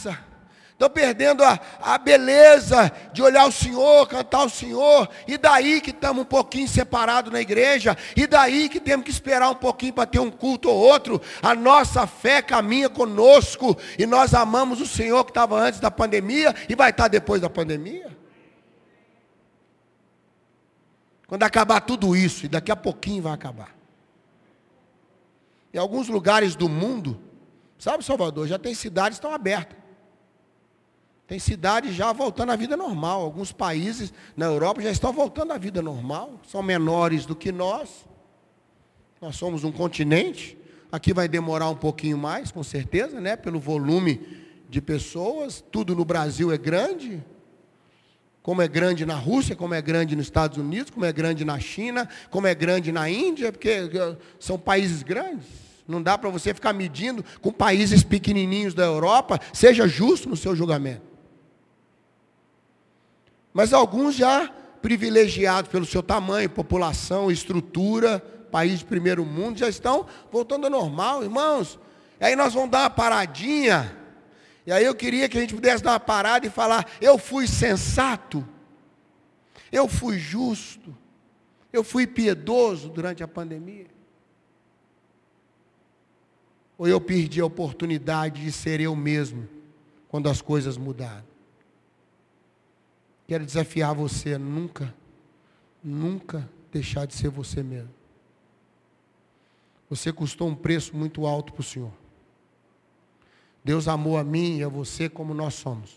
estão 0.85 0.91
perdendo 0.91 1.43
a, 1.43 1.59
a 1.81 1.99
beleza 1.99 2.93
de 3.13 3.23
olhar 3.23 3.47
o 3.47 3.53
Senhor, 3.53 4.07
cantar 4.07 4.45
o 4.45 4.51
Senhor. 4.51 5.09
E 5.27 5.39
daí 5.39 5.81
que 5.81 5.91
estamos 5.91 6.23
um 6.23 6.27
pouquinho 6.27 6.69
separados 6.69 7.33
na 7.33 7.41
igreja. 7.41 7.97
E 8.17 8.27
daí 8.27 8.69
que 8.69 8.79
temos 8.79 9.05
que 9.05 9.11
esperar 9.11 9.51
um 9.51 9.55
pouquinho 9.55 9.95
para 9.95 10.07
ter 10.07 10.19
um 10.19 10.31
culto 10.31 10.69
ou 10.69 10.77
outro. 10.77 11.21
A 11.43 11.55
nossa 11.55 12.07
fé 12.07 12.43
caminha 12.43 12.89
conosco. 12.89 13.77
E 13.99 14.07
nós 14.07 14.35
amamos 14.35 14.81
o 14.81 14.87
Senhor 14.87 15.25
que 15.25 15.31
estava 15.31 15.59
antes 15.59 15.81
da 15.81 15.91
pandemia 15.91 16.55
e 16.69 16.75
vai 16.75 16.91
estar 16.91 17.09
depois 17.09 17.41
da 17.41 17.49
pandemia. 17.49 18.15
Quando 21.27 21.43
acabar 21.43 21.81
tudo 21.81 22.15
isso, 22.15 22.45
e 22.45 22.49
daqui 22.49 22.71
a 22.71 22.77
pouquinho 22.77 23.23
vai 23.23 23.33
acabar. 23.33 23.75
Em 25.73 25.79
alguns 25.79 26.07
lugares 26.07 26.55
do 26.55 26.69
mundo, 26.69 27.19
sabe, 27.79 28.05
Salvador, 28.05 28.47
já 28.47 28.59
tem 28.59 28.75
cidades 28.75 29.19
que 29.19 29.25
estão 29.25 29.35
abertas. 29.35 29.84
Tem 31.35 31.39
cidades 31.41 31.97
já 31.97 32.13
voltando 32.13 32.53
à 32.53 32.57
vida 32.57 32.77
normal. 32.77 33.23
Alguns 33.23 33.51
países 33.51 34.15
na 34.37 34.47
Europa 34.47 34.81
já 34.81 34.93
estão 34.93 35.13
voltando 35.13 35.53
à 35.53 35.59
vida 35.59 35.83
normal. 35.83 36.41
São 36.47 36.63
menores 36.63 37.27
do 37.27 37.35
que 37.35 37.51
nós. 37.51 38.07
Nós 39.21 39.35
somos 39.35 39.65
um 39.65 39.73
continente. 39.73 40.57
Aqui 40.93 41.13
vai 41.13 41.27
demorar 41.27 41.69
um 41.71 41.75
pouquinho 41.75 42.17
mais, 42.17 42.53
com 42.53 42.63
certeza, 42.63 43.21
né? 43.21 43.35
Pelo 43.35 43.59
volume 43.59 44.21
de 44.71 44.81
pessoas. 44.81 45.61
Tudo 45.73 45.97
no 45.97 46.05
Brasil 46.05 46.53
é 46.53 46.57
grande. 46.57 47.21
Como 48.41 48.63
é 48.63 48.69
grande 48.69 49.05
na 49.05 49.17
Rússia, 49.17 49.57
como 49.57 49.75
é 49.75 49.83
grande 49.83 50.15
nos 50.15 50.27
Estados 50.27 50.57
Unidos, 50.57 50.93
como 50.93 51.05
é 51.05 51.13
grande 51.13 51.45
na 51.45 51.59
China, 51.59 52.09
como 52.31 52.47
é 52.47 52.55
grande 52.55 52.93
na 52.93 53.11
Índia, 53.11 53.51
porque 53.51 53.71
eh, 53.71 54.17
são 54.39 54.57
países 54.57 55.03
grandes. 55.03 55.49
Não 55.89 56.01
dá 56.01 56.17
para 56.17 56.31
você 56.31 56.55
ficar 56.55 56.73
medindo 56.73 57.25
com 57.41 57.51
países 57.51 58.05
pequenininhos 58.05 58.73
da 58.73 58.85
Europa. 58.85 59.41
Seja 59.53 59.89
justo 59.89 60.29
no 60.29 60.37
seu 60.37 60.55
julgamento. 60.55 61.14
Mas 63.55 63.73
alguns 63.73 64.17
já 64.17 64.53
privilegiados 64.83 65.71
pelo 65.71 65.87
seu 65.87 66.03
tamanho, 66.03 66.51
população, 66.51 67.31
estrutura, 67.31 68.19
país 68.51 68.81
de 68.81 68.85
primeiro 68.85 69.25
mundo, 69.25 69.59
já 69.59 69.69
estão 69.69 70.07
voltando 70.31 70.65
ao 70.65 70.71
normal, 70.71 71.23
irmãos. 71.23 71.79
E 72.21 72.25
aí 72.25 72.37
nós 72.37 72.53
vamos 72.53 72.71
dar 72.71 72.83
uma 72.83 72.91
paradinha. 72.91 73.97
E 74.67 74.73
aí 74.73 74.85
eu 74.85 74.95
queria 74.95 75.29
que 75.29 75.39
a 75.39 75.41
gente 75.41 75.55
pudesse 75.55 75.85
dar 75.85 75.93
uma 75.93 76.01
parada 76.01 76.47
e 76.47 76.51
falar: 76.51 76.85
eu 77.01 77.17
fui 77.17 77.47
sensato, 77.47 78.47
eu 79.71 79.87
fui 79.87 80.19
justo, 80.19 80.95
eu 81.73 81.85
fui 81.85 82.07
piedoso 82.07 82.89
durante 82.89 83.23
a 83.23 83.29
pandemia. 83.29 83.87
Ou 86.77 86.89
eu 86.89 87.01
perdi 87.01 87.41
a 87.41 87.47
oportunidade 87.47 88.43
de 88.43 88.51
ser 88.51 88.81
eu 88.81 88.97
mesmo 88.97 89.49
quando 90.09 90.29
as 90.29 90.43
coisas 90.43 90.77
mudaram. 90.77 91.34
Quero 93.27 93.45
desafiar 93.45 93.95
você 93.95 94.35
a 94.35 94.39
nunca, 94.39 94.95
nunca 95.83 96.49
deixar 96.71 97.07
de 97.07 97.15
ser 97.15 97.31
você 97.31 97.63
mesmo. 97.63 97.91
Você 99.89 100.13
custou 100.13 100.49
um 100.49 100.55
preço 100.55 100.97
muito 100.97 101.27
alto 101.27 101.53
para 101.53 101.61
o 101.61 101.65
Senhor. 101.65 101.93
Deus 103.65 103.89
amou 103.89 104.19
a 104.19 104.25
mim 104.25 104.59
e 104.59 104.65
a 104.65 104.69
você 104.69 105.09
como 105.09 105.33
nós 105.33 105.55
somos. 105.55 105.97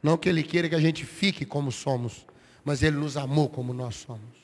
Não 0.00 0.16
que 0.16 0.28
Ele 0.28 0.44
queira 0.44 0.68
que 0.68 0.74
a 0.76 0.80
gente 0.80 1.04
fique 1.04 1.44
como 1.44 1.72
somos, 1.72 2.24
mas 2.64 2.82
Ele 2.82 2.96
nos 2.96 3.16
amou 3.16 3.48
como 3.48 3.72
nós 3.72 3.96
somos. 3.96 4.38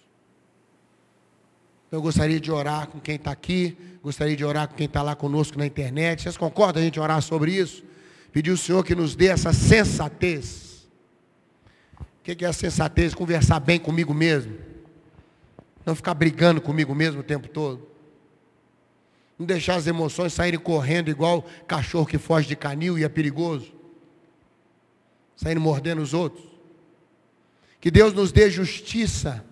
Eu 1.92 2.02
gostaria 2.02 2.40
de 2.40 2.50
orar 2.50 2.88
com 2.88 2.98
quem 2.98 3.14
está 3.14 3.30
aqui, 3.30 3.76
gostaria 4.02 4.36
de 4.36 4.44
orar 4.44 4.66
com 4.66 4.74
quem 4.74 4.86
está 4.86 5.00
lá 5.00 5.14
conosco 5.14 5.56
na 5.56 5.64
internet. 5.64 6.22
Vocês 6.22 6.36
concordam 6.36 6.82
a 6.82 6.84
gente 6.84 6.98
orar 6.98 7.22
sobre 7.22 7.52
isso? 7.52 7.84
Pedir 8.32 8.50
ao 8.50 8.56
Senhor 8.56 8.82
que 8.82 8.96
nos 8.96 9.14
dê 9.14 9.28
essa 9.28 9.52
sensatez 9.52 10.73
o 12.32 12.36
que 12.36 12.42
é 12.42 12.48
a 12.48 12.54
sensatez? 12.54 13.14
Conversar 13.14 13.60
bem 13.60 13.78
comigo 13.78 14.14
mesmo. 14.14 14.56
Não 15.84 15.94
ficar 15.94 16.14
brigando 16.14 16.58
comigo 16.58 16.94
mesmo 16.94 17.20
o 17.20 17.22
tempo 17.22 17.48
todo. 17.48 17.86
Não 19.38 19.44
deixar 19.44 19.74
as 19.74 19.86
emoções 19.86 20.32
saírem 20.32 20.58
correndo 20.58 21.10
igual 21.10 21.44
cachorro 21.68 22.06
que 22.06 22.16
foge 22.16 22.48
de 22.48 22.56
canil 22.56 22.98
e 22.98 23.04
é 23.04 23.08
perigoso. 23.10 23.70
Saindo 25.36 25.60
mordendo 25.60 26.00
os 26.00 26.14
outros. 26.14 26.42
Que 27.78 27.90
Deus 27.90 28.14
nos 28.14 28.32
dê 28.32 28.48
justiça. 28.48 29.44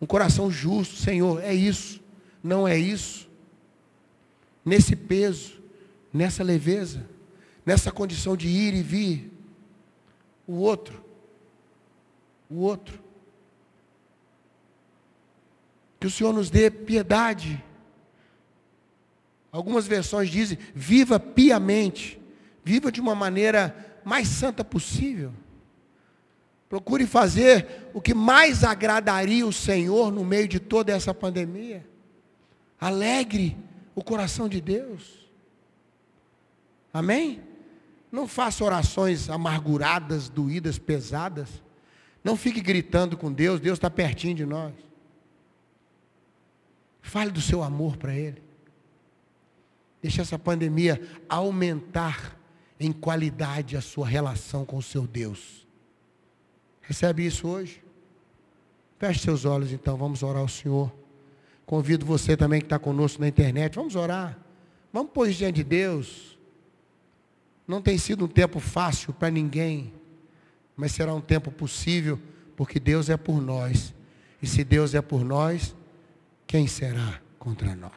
Um 0.00 0.06
coração 0.06 0.48
justo, 0.48 0.94
Senhor, 0.94 1.42
é 1.42 1.52
isso. 1.52 2.00
Não 2.40 2.68
é 2.68 2.78
isso. 2.78 3.28
Nesse 4.64 4.94
peso, 4.94 5.60
nessa 6.12 6.44
leveza, 6.44 7.04
nessa 7.66 7.90
condição 7.90 8.36
de 8.36 8.46
ir 8.46 8.74
e 8.74 8.82
vir. 8.82 9.32
O 10.46 10.58
outro 10.58 11.07
o 12.48 12.60
outro. 12.60 13.02
Que 16.00 16.06
o 16.06 16.10
Senhor 16.10 16.32
nos 16.32 16.50
dê 16.50 16.70
piedade. 16.70 17.62
Algumas 19.50 19.86
versões 19.86 20.30
dizem: 20.30 20.58
viva 20.74 21.18
piamente, 21.18 22.20
viva 22.64 22.92
de 22.92 23.00
uma 23.00 23.14
maneira 23.14 24.00
mais 24.04 24.28
santa 24.28 24.64
possível. 24.64 25.32
Procure 26.68 27.06
fazer 27.06 27.88
o 27.94 28.00
que 28.00 28.12
mais 28.12 28.62
agradaria 28.62 29.46
o 29.46 29.52
Senhor 29.52 30.12
no 30.12 30.24
meio 30.24 30.46
de 30.46 30.60
toda 30.60 30.92
essa 30.92 31.14
pandemia. 31.14 31.86
Alegre 32.78 33.56
o 33.94 34.04
coração 34.04 34.48
de 34.48 34.60
Deus. 34.60 35.26
Amém? 36.92 37.42
Não 38.12 38.28
faça 38.28 38.64
orações 38.64 39.28
amarguradas, 39.28 40.28
doídas, 40.28 40.78
pesadas. 40.78 41.48
Não 42.28 42.36
fique 42.36 42.60
gritando 42.60 43.16
com 43.16 43.32
Deus, 43.32 43.58
Deus 43.58 43.78
está 43.78 43.88
pertinho 43.88 44.34
de 44.34 44.44
nós. 44.44 44.74
Fale 47.00 47.30
do 47.30 47.40
seu 47.40 47.62
amor 47.62 47.96
para 47.96 48.14
Ele. 48.14 48.42
Deixe 50.02 50.20
essa 50.20 50.38
pandemia 50.38 51.00
aumentar 51.26 52.36
em 52.78 52.92
qualidade 52.92 53.78
a 53.78 53.80
sua 53.80 54.06
relação 54.06 54.66
com 54.66 54.76
o 54.76 54.82
seu 54.82 55.06
Deus. 55.06 55.66
Recebe 56.82 57.24
isso 57.24 57.48
hoje? 57.48 57.82
Feche 58.98 59.20
seus 59.20 59.46
olhos 59.46 59.72
então, 59.72 59.96
vamos 59.96 60.22
orar 60.22 60.42
ao 60.42 60.48
Senhor. 60.48 60.92
Convido 61.64 62.04
você 62.04 62.36
também 62.36 62.60
que 62.60 62.66
está 62.66 62.78
conosco 62.78 63.22
na 63.22 63.28
internet, 63.28 63.74
vamos 63.74 63.96
orar. 63.96 64.36
Vamos 64.92 65.12
pôr 65.12 65.30
diante 65.30 65.56
de 65.56 65.64
Deus. 65.64 66.38
Não 67.66 67.80
tem 67.80 67.96
sido 67.96 68.26
um 68.26 68.28
tempo 68.28 68.60
fácil 68.60 69.14
para 69.14 69.30
ninguém 69.30 69.94
mas 70.78 70.92
será 70.92 71.12
um 71.12 71.20
tempo 71.20 71.50
possível, 71.50 72.20
porque 72.56 72.78
Deus 72.78 73.10
é 73.10 73.16
por 73.16 73.42
nós. 73.42 73.92
E 74.40 74.46
se 74.46 74.62
Deus 74.62 74.94
é 74.94 75.02
por 75.02 75.24
nós, 75.24 75.74
quem 76.46 76.68
será 76.68 77.20
contra 77.36 77.74
nós? 77.74 77.92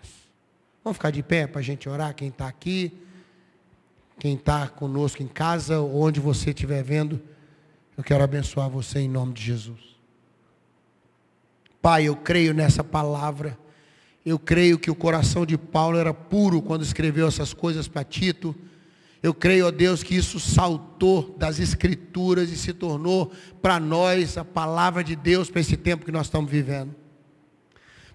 Vamos 0.83 0.97
ficar 0.97 1.11
de 1.11 1.21
pé 1.21 1.45
para 1.45 1.59
a 1.59 1.63
gente 1.63 1.87
orar, 1.87 2.15
quem 2.15 2.29
está 2.29 2.47
aqui, 2.47 2.91
quem 4.17 4.33
está 4.33 4.67
conosco 4.67 5.21
em 5.21 5.27
casa, 5.27 5.79
onde 5.79 6.19
você 6.19 6.49
estiver 6.49 6.83
vendo, 6.83 7.21
eu 7.95 8.03
quero 8.03 8.23
abençoar 8.23 8.67
você 8.67 8.99
em 8.99 9.07
nome 9.07 9.33
de 9.33 9.43
Jesus. 9.43 9.95
Pai, 11.79 12.05
eu 12.05 12.15
creio 12.15 12.51
nessa 12.51 12.83
palavra. 12.83 13.57
Eu 14.25 14.39
creio 14.39 14.79
que 14.79 14.89
o 14.89 14.95
coração 14.95 15.45
de 15.45 15.55
Paulo 15.55 15.97
era 15.97 16.13
puro 16.13 16.63
quando 16.63 16.81
escreveu 16.81 17.27
essas 17.27 17.53
coisas 17.53 17.87
para 17.87 18.03
Tito. 18.03 18.55
Eu 19.23 19.33
creio, 19.33 19.67
ó 19.67 19.71
Deus, 19.71 20.01
que 20.01 20.15
isso 20.15 20.39
saltou 20.39 21.35
das 21.37 21.59
Escrituras 21.59 22.49
e 22.49 22.57
se 22.57 22.73
tornou 22.73 23.31
para 23.61 23.79
nós 23.79 24.37
a 24.37 24.43
palavra 24.43 25.03
de 25.03 25.15
Deus 25.15 25.49
para 25.49 25.61
esse 25.61 25.77
tempo 25.77 26.05
que 26.05 26.11
nós 26.11 26.25
estamos 26.27 26.49
vivendo. 26.49 27.00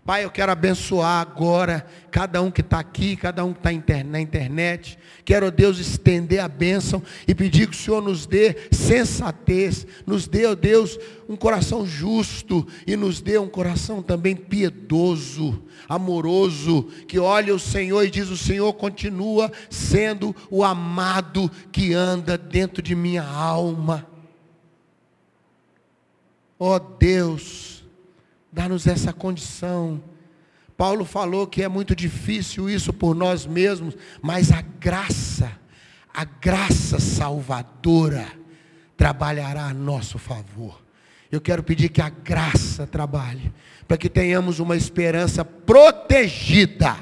Pai, 0.06 0.24
eu 0.24 0.30
quero 0.30 0.52
abençoar 0.52 1.20
agora 1.20 1.84
cada 2.12 2.40
um 2.40 2.48
que 2.48 2.60
está 2.60 2.78
aqui, 2.78 3.16
cada 3.16 3.44
um 3.44 3.52
que 3.52 3.58
está 3.58 4.04
na 4.04 4.20
internet. 4.20 4.96
Quero, 5.24 5.50
Deus, 5.50 5.80
estender 5.80 6.38
a 6.38 6.46
bênção 6.46 7.02
e 7.26 7.34
pedir 7.34 7.66
que 7.66 7.74
o 7.74 7.76
Senhor 7.76 8.00
nos 8.00 8.24
dê 8.24 8.54
sensatez, 8.70 9.84
nos 10.06 10.28
dê, 10.28 10.46
ó 10.46 10.54
Deus, 10.54 10.96
um 11.28 11.34
coração 11.34 11.84
justo 11.84 12.64
e 12.86 12.94
nos 12.94 13.20
dê 13.20 13.36
um 13.36 13.48
coração 13.48 14.00
também 14.00 14.36
piedoso, 14.36 15.60
amoroso, 15.88 16.84
que 17.08 17.18
olha 17.18 17.52
o 17.52 17.58
Senhor 17.58 18.04
e 18.04 18.10
diz: 18.10 18.28
O 18.28 18.36
Senhor 18.36 18.72
continua 18.74 19.50
sendo 19.68 20.36
o 20.48 20.62
amado 20.62 21.50
que 21.72 21.92
anda 21.92 22.38
dentro 22.38 22.80
de 22.80 22.94
minha 22.94 23.24
alma. 23.24 24.06
Ó 26.60 26.78
Deus, 26.78 27.75
Dá-nos 28.56 28.86
essa 28.86 29.12
condição. 29.12 30.02
Paulo 30.78 31.04
falou 31.04 31.46
que 31.46 31.62
é 31.62 31.68
muito 31.68 31.94
difícil 31.94 32.70
isso 32.70 32.90
por 32.90 33.14
nós 33.14 33.44
mesmos, 33.44 33.94
mas 34.22 34.50
a 34.50 34.62
graça, 34.62 35.52
a 36.12 36.24
graça 36.24 36.98
salvadora, 36.98 38.26
trabalhará 38.96 39.66
a 39.66 39.74
nosso 39.74 40.18
favor. 40.18 40.82
Eu 41.30 41.38
quero 41.38 41.62
pedir 41.62 41.90
que 41.90 42.00
a 42.00 42.08
graça 42.08 42.86
trabalhe, 42.86 43.52
para 43.86 43.98
que 43.98 44.08
tenhamos 44.08 44.58
uma 44.58 44.74
esperança 44.74 45.44
protegida 45.44 46.96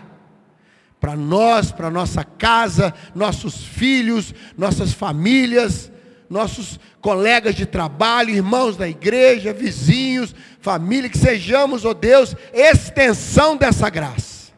para 0.99 1.15
nós, 1.15 1.71
para 1.71 1.89
nossa 1.89 2.25
casa, 2.25 2.93
nossos 3.15 3.65
filhos, 3.65 4.35
nossas 4.59 4.93
famílias, 4.93 5.93
nossos 6.29 6.81
colegas 7.01 7.55
de 7.55 7.67
trabalho, 7.67 8.31
irmãos 8.31 8.77
da 8.77 8.89
igreja, 8.89 9.53
vizinhos, 9.53 10.35
família, 10.61 11.11
que 11.11 11.19
sejamos, 11.19 11.85
ó 11.85 11.91
oh 11.91 11.95
Deus, 11.95 12.35
extensão 12.53 13.57
dessa 13.57 13.89
graça. 13.91 14.53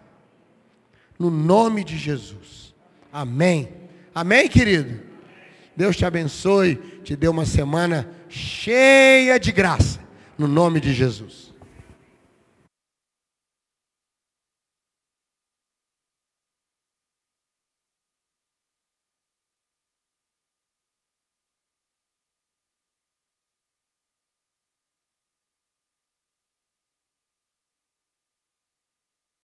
No 1.18 1.30
nome 1.30 1.82
de 1.82 1.96
Jesus. 1.96 2.74
Amém. 3.12 3.68
Amém, 4.14 4.48
querido? 4.48 5.00
Deus 5.76 5.96
te 5.96 6.04
abençoe, 6.04 6.76
te 7.04 7.14
dê 7.14 7.28
uma 7.28 7.44
semana 7.44 8.08
cheia 8.28 9.38
de 9.38 9.52
graça. 9.52 10.00
No 10.38 10.46
nome 10.46 10.80
de 10.80 10.92
Jesus. 10.92 11.45